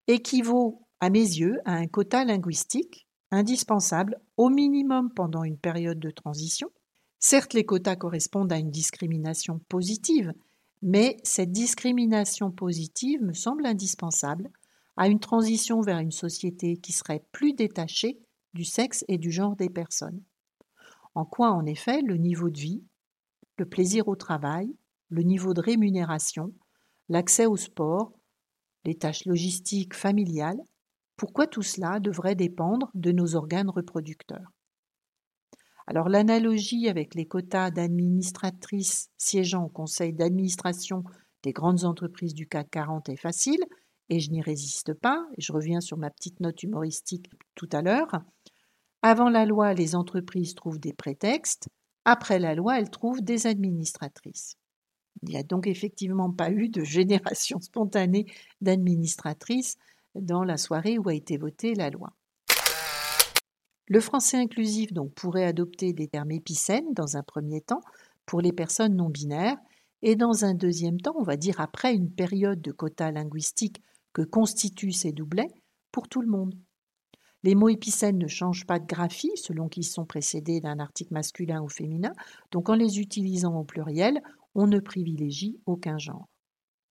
équivaut 0.07 0.87
à 1.01 1.11
mes 1.11 1.19
yeux 1.19 1.59
à 1.65 1.73
un 1.73 1.87
quota 1.89 2.25
linguistique 2.25 3.06
indispensable 3.31 4.21
au 4.37 4.49
minimum 4.49 5.11
pendant 5.13 5.45
une 5.45 5.59
période 5.59 5.99
de 5.99 6.11
transition. 6.11 6.71
Certes, 7.19 7.55
les 7.55 7.65
quotas 7.65 7.97
correspondent 7.97 8.53
à 8.53 8.59
une 8.59 8.71
discrimination 8.71 9.61
positive, 9.69 10.33
mais 10.83 11.17
cette 11.23 11.53
discrimination 11.53 12.51
positive 12.51 13.23
me 13.23 13.33
semble 13.33 13.67
indispensable 13.67 14.51
à 14.97 15.09
une 15.09 15.21
transition 15.21 15.81
vers 15.81 15.99
une 15.99 16.13
société 16.13 16.77
qui 16.77 16.93
serait 16.93 17.25
plus 17.33 17.53
détachée 17.53 18.19
du 18.55 18.65
sexe 18.65 19.05
et 19.09 19.19
du 19.19 19.31
genre 19.31 19.57
des 19.57 19.69
personnes. 19.69 20.23
En 21.15 21.25
quoi, 21.25 21.51
en 21.51 21.67
effet, 21.67 22.03
le 22.03 22.17
niveau 22.17 22.51
de 22.51 22.59
vie, 22.59 22.83
le 23.59 23.67
plaisir 23.67 24.09
au 24.09 24.17
travail, 24.17 24.75
le 25.09 25.23
niveau 25.23 25.55
de 25.55 25.61
rémunération, 25.61 26.53
l'accès 27.09 27.47
au 27.47 27.57
sport, 27.57 28.13
les 28.85 28.95
tâches 28.95 29.25
logistiques 29.25 29.95
familiales, 29.95 30.61
pourquoi 31.17 31.47
tout 31.47 31.63
cela 31.63 32.01
devrait 32.01 32.35
dépendre 32.35 32.91
de 32.95 33.13
nos 33.13 33.37
organes 33.37 33.71
reproducteurs 33.71 34.53
Alors 35.87 36.09
l'analogie 36.09 36.89
avec 36.89 37.15
les 37.15 37.27
quotas 37.27 37.71
d'administratrices 37.71 39.11
siégeant 39.17 39.65
au 39.65 39.69
conseil 39.69 40.13
d'administration 40.13 41.05
des 41.43 41.53
grandes 41.53 41.85
entreprises 41.85 42.35
du 42.35 42.49
CAC 42.49 42.71
40 42.71 43.09
est 43.09 43.17
facile, 43.17 43.65
et 44.09 44.21
je 44.21 44.31
n'y 44.31 44.43
résiste 44.43 44.95
pas, 44.95 45.27
et 45.37 45.41
je 45.41 45.53
reviens 45.53 45.81
sur 45.81 45.97
ma 45.97 46.11
petite 46.11 46.41
note 46.41 46.63
humoristique 46.63 47.31
tout 47.55 47.69
à 47.73 47.83
l'heure. 47.83 48.21
Avant 49.03 49.29
la 49.29 49.47
loi, 49.47 49.75
les 49.75 49.95
entreprises 49.95 50.55
trouvent 50.55 50.81
des 50.81 50.93
prétextes, 50.93 51.69
après 52.05 52.39
la 52.39 52.55
loi, 52.55 52.79
elles 52.79 52.91
trouvent 52.91 53.23
des 53.23 53.47
administratrices. 53.47 54.57
Il 55.23 55.31
n'y 55.31 55.37
a 55.37 55.43
donc 55.43 55.67
effectivement 55.67 56.31
pas 56.31 56.51
eu 56.51 56.69
de 56.69 56.85
génération 56.85 57.61
spontanée 57.61 58.27
d'administratrices 58.61 59.77
dans 60.21 60.45
la 60.45 60.57
soirée 60.57 60.99
où 60.99 61.09
a 61.09 61.15
été 61.15 61.37
votée 61.37 61.75
la 61.75 61.91
loi. 61.91 62.13
Le 63.89 64.01
français 64.01 64.37
inclusif 64.37 64.93
donc 64.93 65.15
pourrait 65.15 65.45
adopter 65.45 65.93
des 65.93 66.09
termes 66.09 66.33
épicènes 66.33 66.93
dans 66.93 67.17
un 67.17 67.23
premier 67.23 67.61
temps 67.61 67.83
pour 68.25 68.41
les 68.41 68.53
personnes 68.53 68.97
non 68.97 69.09
binaires 69.09 69.59
et 70.03 70.17
dans 70.17 70.45
un 70.45 70.55
deuxième 70.55 71.01
temps, 71.01 71.15
on 71.17 71.23
va 71.23 71.37
dire 71.37 71.61
après 71.61 71.95
une 71.95 72.11
période 72.11 72.61
de 72.61 72.73
quota 72.73 73.11
linguistique 73.13 73.81
que 74.13 74.23
constituent 74.23 74.93
ces 74.93 75.13
doublets, 75.13 75.55
pour 75.93 76.09
tout 76.09 76.21
le 76.21 76.29
monde. 76.29 76.55
Les 77.43 77.55
mots 77.55 77.69
épicènes 77.69 78.19
ne 78.19 78.27
changent 78.27 78.67
pas 78.67 78.79
de 78.79 78.87
graphie 78.87 79.37
selon 79.37 79.69
qu'ils 79.69 79.87
sont 79.87 80.05
précédés 80.05 80.61
d'un 80.61 80.79
article 80.79 81.15
masculin 81.15 81.63
ou 81.63 81.69
féminin, 81.69 82.13
donc 82.51 82.69
en 82.69 82.75
les 82.75 82.99
utilisant 82.99 83.59
au 83.59 83.65
pluriel, 83.65 84.21
on 84.55 84.67
ne 84.67 84.81
privilégie 84.81 85.61
aucun 85.65 85.97
genre. 85.97 86.29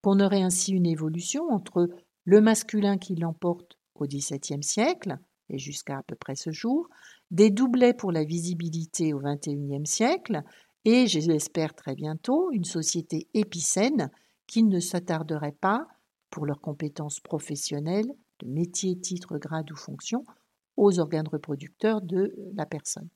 On 0.03 0.19
aurait 0.19 0.43
ainsi 0.43 0.71
une 0.71 0.85
évolution 0.85 1.49
entre 1.49 1.89
le 2.25 2.41
masculin 2.41 2.97
qui 2.97 3.15
l'emporte 3.15 3.77
au 3.95 4.05
XVIIe 4.05 4.63
siècle, 4.63 5.17
et 5.49 5.57
jusqu'à 5.57 5.99
à 5.99 6.03
peu 6.03 6.15
près 6.15 6.35
ce 6.35 6.51
jour, 6.51 6.89
des 7.31 7.51
doublets 7.51 7.93
pour 7.93 8.11
la 8.11 8.23
visibilité 8.23 9.13
au 9.13 9.19
XXIe 9.19 9.85
siècle, 9.85 10.43
et, 10.83 11.07
je 11.07 11.19
l'espère 11.19 11.73
très 11.73 11.95
bientôt, 11.95 12.51
une 12.51 12.63
société 12.63 13.27
épicène 13.33 14.11
qui 14.45 14.61
ne 14.61 14.79
s'attarderait 14.79 15.57
pas, 15.59 15.87
pour 16.29 16.45
leurs 16.45 16.61
compétences 16.61 17.19
professionnelles, 17.19 18.11
de 18.39 18.47
métier, 18.47 18.99
titre, 18.99 19.37
grade 19.37 19.71
ou 19.71 19.75
fonction, 19.75 20.23
aux 20.75 20.99
organes 20.99 21.27
reproducteurs 21.27 22.01
de 22.01 22.35
la 22.53 22.65
personne. 22.65 23.07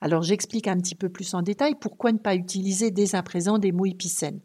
Alors 0.00 0.22
j'explique 0.22 0.68
un 0.68 0.78
petit 0.78 0.94
peu 0.94 1.08
plus 1.08 1.34
en 1.34 1.42
détail 1.42 1.74
pourquoi 1.80 2.12
ne 2.12 2.18
pas 2.18 2.34
utiliser 2.34 2.90
dès 2.90 3.14
à 3.14 3.22
présent 3.22 3.58
des 3.58 3.72
mots 3.72 3.86
épicènes. 3.86 4.40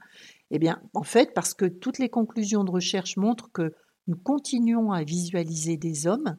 Eh 0.51 0.59
bien, 0.59 0.81
en 0.93 1.03
fait, 1.03 1.33
parce 1.33 1.53
que 1.53 1.65
toutes 1.65 1.99
les 1.99 2.09
conclusions 2.09 2.63
de 2.63 2.71
recherche 2.71 3.17
montrent 3.17 3.51
que 3.51 3.73
nous 4.07 4.17
continuons 4.17 4.91
à 4.91 5.03
visualiser 5.03 5.77
des 5.77 6.07
hommes 6.07 6.38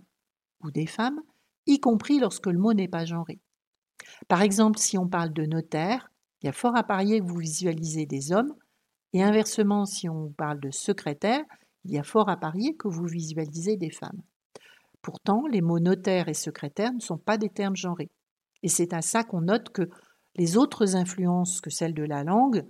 ou 0.63 0.71
des 0.71 0.87
femmes, 0.87 1.21
y 1.67 1.79
compris 1.79 2.19
lorsque 2.19 2.47
le 2.47 2.59
mot 2.59 2.73
n'est 2.73 2.89
pas 2.89 3.05
genré. 3.05 3.41
Par 4.29 4.43
exemple, 4.43 4.79
si 4.79 4.99
on 4.99 5.09
parle 5.09 5.33
de 5.33 5.45
notaire, 5.45 6.11
il 6.43 6.47
y 6.47 6.49
a 6.49 6.53
fort 6.53 6.77
à 6.77 6.83
parier 6.83 7.21
que 7.21 7.27
vous 7.27 7.39
visualisez 7.39 8.07
des 8.07 8.33
hommes, 8.33 8.55
et 9.13 9.23
inversement, 9.23 9.87
si 9.87 10.09
on 10.09 10.31
parle 10.31 10.61
de 10.61 10.71
secrétaire, 10.71 11.45
il 11.85 11.93
y 11.93 11.99
a 11.99 12.03
fort 12.03 12.29
à 12.29 12.37
parier 12.37 12.77
que 12.77 12.89
vous 12.89 13.07
visualisez 13.07 13.77
des 13.77 13.91
femmes. 13.91 14.23
Pourtant, 15.03 15.47
les 15.47 15.61
mots 15.61 15.81
notaire 15.81 16.29
et 16.29 16.35
secrétaire 16.35 16.93
ne 16.93 17.01
sont 17.01 17.19
pas 17.19 17.39
des 17.39 17.49
termes 17.49 17.77
genrés. 17.77 18.11
Et 18.63 18.69
c'est 18.69 18.93
à 18.93 19.03
ça 19.03 19.25
qu'on 19.25 19.43
note 19.43 19.71
que 19.71 19.89
les 20.37 20.57
autres 20.57 20.95
influences 20.97 21.61
que 21.61 21.71
celles 21.71 21.95
de 21.95 22.05
la 22.05 22.23
langue 22.23 22.67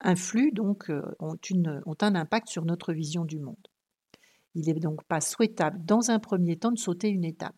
influent 0.00 0.52
donc, 0.52 0.90
euh, 0.90 1.02
ont, 1.18 1.36
ont 1.86 1.96
un 2.00 2.14
impact 2.14 2.48
sur 2.48 2.64
notre 2.64 2.92
vision 2.92 3.24
du 3.24 3.38
monde. 3.38 3.56
Il 4.54 4.66
n'est 4.66 4.80
donc 4.80 5.04
pas 5.04 5.20
souhaitable, 5.20 5.84
dans 5.84 6.10
un 6.10 6.18
premier 6.18 6.56
temps, 6.56 6.72
de 6.72 6.78
sauter 6.78 7.08
une 7.08 7.24
étape. 7.24 7.54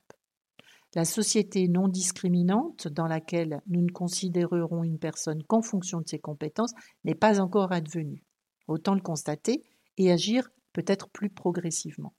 La 0.94 1.04
société 1.04 1.68
non 1.68 1.86
discriminante, 1.86 2.88
dans 2.88 3.06
laquelle 3.06 3.62
nous 3.68 3.80
ne 3.80 3.90
considérerons 3.92 4.82
une 4.82 4.98
personne 4.98 5.42
qu'en 5.44 5.62
fonction 5.62 6.00
de 6.00 6.08
ses 6.08 6.18
compétences, 6.18 6.72
n'est 7.04 7.14
pas 7.14 7.40
encore 7.40 7.72
advenue. 7.72 8.24
Autant 8.66 8.94
le 8.94 9.00
constater 9.00 9.62
et 9.98 10.10
agir 10.10 10.50
peut-être 10.72 11.08
plus 11.08 11.30
progressivement. 11.30 12.12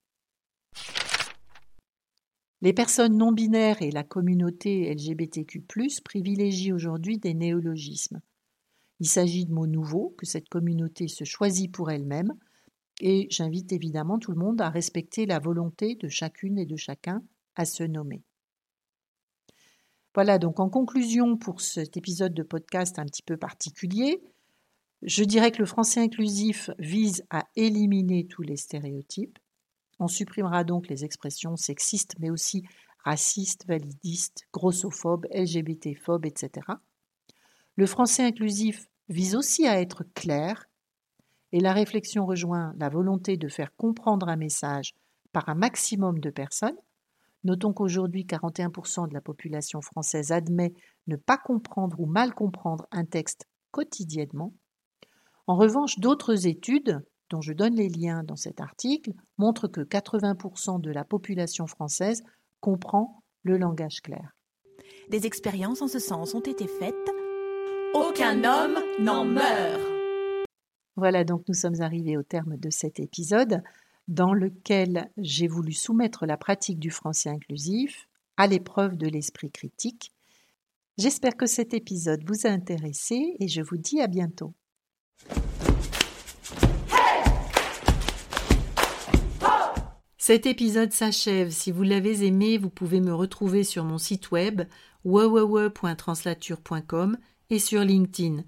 Les 2.62 2.74
personnes 2.74 3.18
non 3.18 3.32
binaires 3.32 3.82
et 3.82 3.92
la 3.92 4.04
communauté 4.04 4.94
LGBTQ 4.94 5.66
privilégient 6.04 6.74
aujourd'hui 6.74 7.18
des 7.18 7.34
néologismes. 7.34 8.22
Il 9.02 9.08
s'agit 9.08 9.48
de 9.48 9.52
mots 9.52 9.66
nouveaux 9.66 10.14
que 10.16 10.28
cette 10.28 10.48
communauté 10.48 11.08
se 11.08 11.24
choisit 11.24 11.72
pour 11.72 11.90
elle-même 11.90 12.36
et 13.00 13.26
j'invite 13.32 13.72
évidemment 13.72 14.20
tout 14.20 14.32
le 14.32 14.38
monde 14.38 14.62
à 14.62 14.70
respecter 14.70 15.26
la 15.26 15.40
volonté 15.40 15.96
de 15.96 16.08
chacune 16.08 16.60
et 16.60 16.68
de 16.68 16.76
chacun 16.76 17.24
à 17.56 17.66
se 17.66 17.82
nommer. 17.82 18.22
Voilà, 20.14 20.38
donc 20.38 20.60
en 20.60 20.70
conclusion 20.70 21.36
pour 21.36 21.62
cet 21.62 21.98
épisode 21.98 22.36
de 22.36 22.44
podcast 22.44 23.00
un 23.00 23.06
petit 23.06 23.24
peu 23.24 23.38
particulier, 23.38 24.22
je 25.02 25.24
dirais 25.24 25.52
que 25.52 25.64
le 25.64 25.66
français 25.66 26.02
inclusif 26.02 26.70
vise 26.78 27.24
à 27.32 27.48
éliminer 27.56 28.28
tous 28.28 28.44
les 28.44 28.56
stéréotypes, 28.56 29.40
on 29.98 30.08
supprimera 30.08 30.64
donc 30.64 30.88
les 30.90 31.06
expressions 31.06 31.58
sexistes, 31.58 32.14
mais 32.20 32.30
aussi 32.30 32.62
racistes, 33.04 33.66
validistes, 33.66 34.46
grossophobes, 34.54 35.26
LGBT-phobes, 35.34 36.28
etc. 36.28 36.68
Le 37.78 37.88
français 37.88 38.24
inclusif 38.24 38.90
vise 39.10 39.36
aussi 39.36 39.68
à 39.68 39.80
être 39.80 40.04
clair, 40.14 40.70
et 41.52 41.60
la 41.60 41.74
réflexion 41.74 42.26
rejoint 42.26 42.74
la 42.78 42.90
volonté 42.90 43.38
de 43.38 43.48
faire 43.48 43.76
comprendre 43.76 44.30
un 44.30 44.38
message 44.38 44.96
par 45.34 45.50
un 45.50 45.56
maximum 45.56 46.20
de 46.20 46.30
personnes. 46.30 46.78
Notons 47.44 47.74
qu'aujourd'hui, 47.74 48.26
41% 48.26 49.10
de 49.10 49.14
la 49.14 49.22
population 49.22 49.82
française 49.82 50.32
admet 50.32 50.74
ne 51.08 51.16
pas 51.16 51.38
comprendre 51.38 52.00
ou 52.00 52.06
mal 52.06 52.34
comprendre 52.34 52.86
un 52.92 53.04
texte 53.04 53.48
quotidiennement. 53.72 54.54
En 55.48 55.56
revanche, 55.56 56.00
d'autres 56.00 56.48
études 56.48 57.02
dont 57.32 57.42
je 57.42 57.54
donne 57.54 57.76
les 57.76 57.90
liens 57.90 58.24
dans 58.24 58.36
cet 58.36 58.62
article, 58.62 59.14
montre 59.38 59.68
que 59.68 59.82
80% 59.82 60.80
de 60.80 60.92
la 60.92 61.04
population 61.04 61.66
française 61.66 62.22
comprend 62.60 63.24
le 63.44 63.58
langage 63.58 64.02
clair. 64.02 64.36
Des 65.10 65.26
expériences 65.26 65.82
en 65.82 65.88
ce 65.88 66.00
sens 66.00 66.36
ont 66.36 66.42
été 66.42 66.68
faites. 66.68 67.21
Aucun 67.93 68.45
homme 68.45 68.80
n'en 68.99 69.25
meurt. 69.25 69.82
Voilà, 70.95 71.25
donc 71.25 71.43
nous 71.49 71.54
sommes 71.54 71.82
arrivés 71.82 72.15
au 72.15 72.23
terme 72.23 72.56
de 72.56 72.69
cet 72.69 73.01
épisode 73.01 73.62
dans 74.08 74.34
lequel 74.34 75.12
j'ai 75.17 75.47
voulu 75.47 75.73
soumettre 75.73 76.25
la 76.25 76.38
pratique 76.38 76.80
du 76.80 76.89
français 76.89 77.30
inclusif 77.30 78.08
à 78.38 78.47
l'épreuve 78.47 78.95
de 78.95 79.08
l'esprit 79.08 79.51
critique. 79.51 80.13
J'espère 80.97 81.36
que 81.36 81.45
cet 81.45 81.73
épisode 81.73 82.23
vous 82.25 82.47
a 82.47 82.49
intéressé 82.49 83.36
et 83.39 83.49
je 83.49 83.62
vous 83.62 83.77
dis 83.77 83.99
à 83.99 84.08
bientôt. 84.08 84.54
Cet 90.17 90.45
épisode 90.45 90.93
s'achève. 90.93 91.49
Si 91.49 91.71
vous 91.71 91.84
l'avez 91.84 92.25
aimé, 92.25 92.58
vous 92.58 92.69
pouvez 92.69 93.01
me 93.01 93.13
retrouver 93.13 93.65
sur 93.65 93.84
mon 93.84 93.97
site 93.97 94.32
web 94.32 94.62
www.translature.com 95.04 97.17
et 97.52 97.60
sur 97.60 97.84
LinkedIn. 97.84 98.44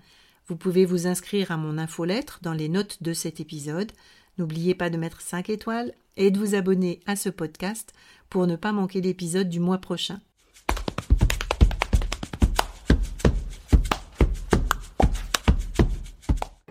Vous 0.47 0.55
pouvez 0.55 0.85
vous 0.85 1.05
inscrire 1.05 1.51
à 1.51 1.57
mon 1.57 1.77
infolettre 1.77 2.39
dans 2.41 2.53
les 2.53 2.69
notes 2.69 3.03
de 3.03 3.13
cet 3.13 3.39
épisode. 3.39 3.91
N'oubliez 4.37 4.73
pas 4.73 4.89
de 4.89 4.97
mettre 4.97 5.21
5 5.21 5.49
étoiles 5.49 5.93
et 6.17 6.31
de 6.31 6.39
vous 6.39 6.55
abonner 6.55 6.99
à 7.05 7.15
ce 7.15 7.29
podcast 7.29 7.93
pour 8.29 8.47
ne 8.47 8.55
pas 8.55 8.71
manquer 8.71 9.01
l'épisode 9.01 9.49
du 9.49 9.59
mois 9.59 9.77
prochain. 9.77 10.19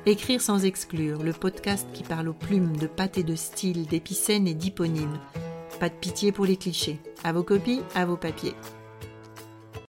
Écrire 0.04 0.40
sans 0.40 0.64
exclure, 0.64 1.22
le 1.22 1.32
podcast 1.32 1.86
qui 1.94 2.02
parle 2.02 2.28
aux 2.28 2.34
plumes 2.34 2.76
de 2.76 2.88
pâte 2.88 3.18
et 3.18 3.22
de 3.22 3.36
style, 3.36 3.86
d'épicènes 3.86 4.48
et 4.48 4.54
d'hyponymes. 4.54 5.20
Pas 5.78 5.88
de 5.88 5.94
pitié 5.94 6.32
pour 6.32 6.44
les 6.44 6.56
clichés. 6.56 6.98
À 7.22 7.32
vos 7.32 7.44
copies, 7.44 7.80
à 7.94 8.04
vos 8.04 8.16
papiers. 8.16 8.54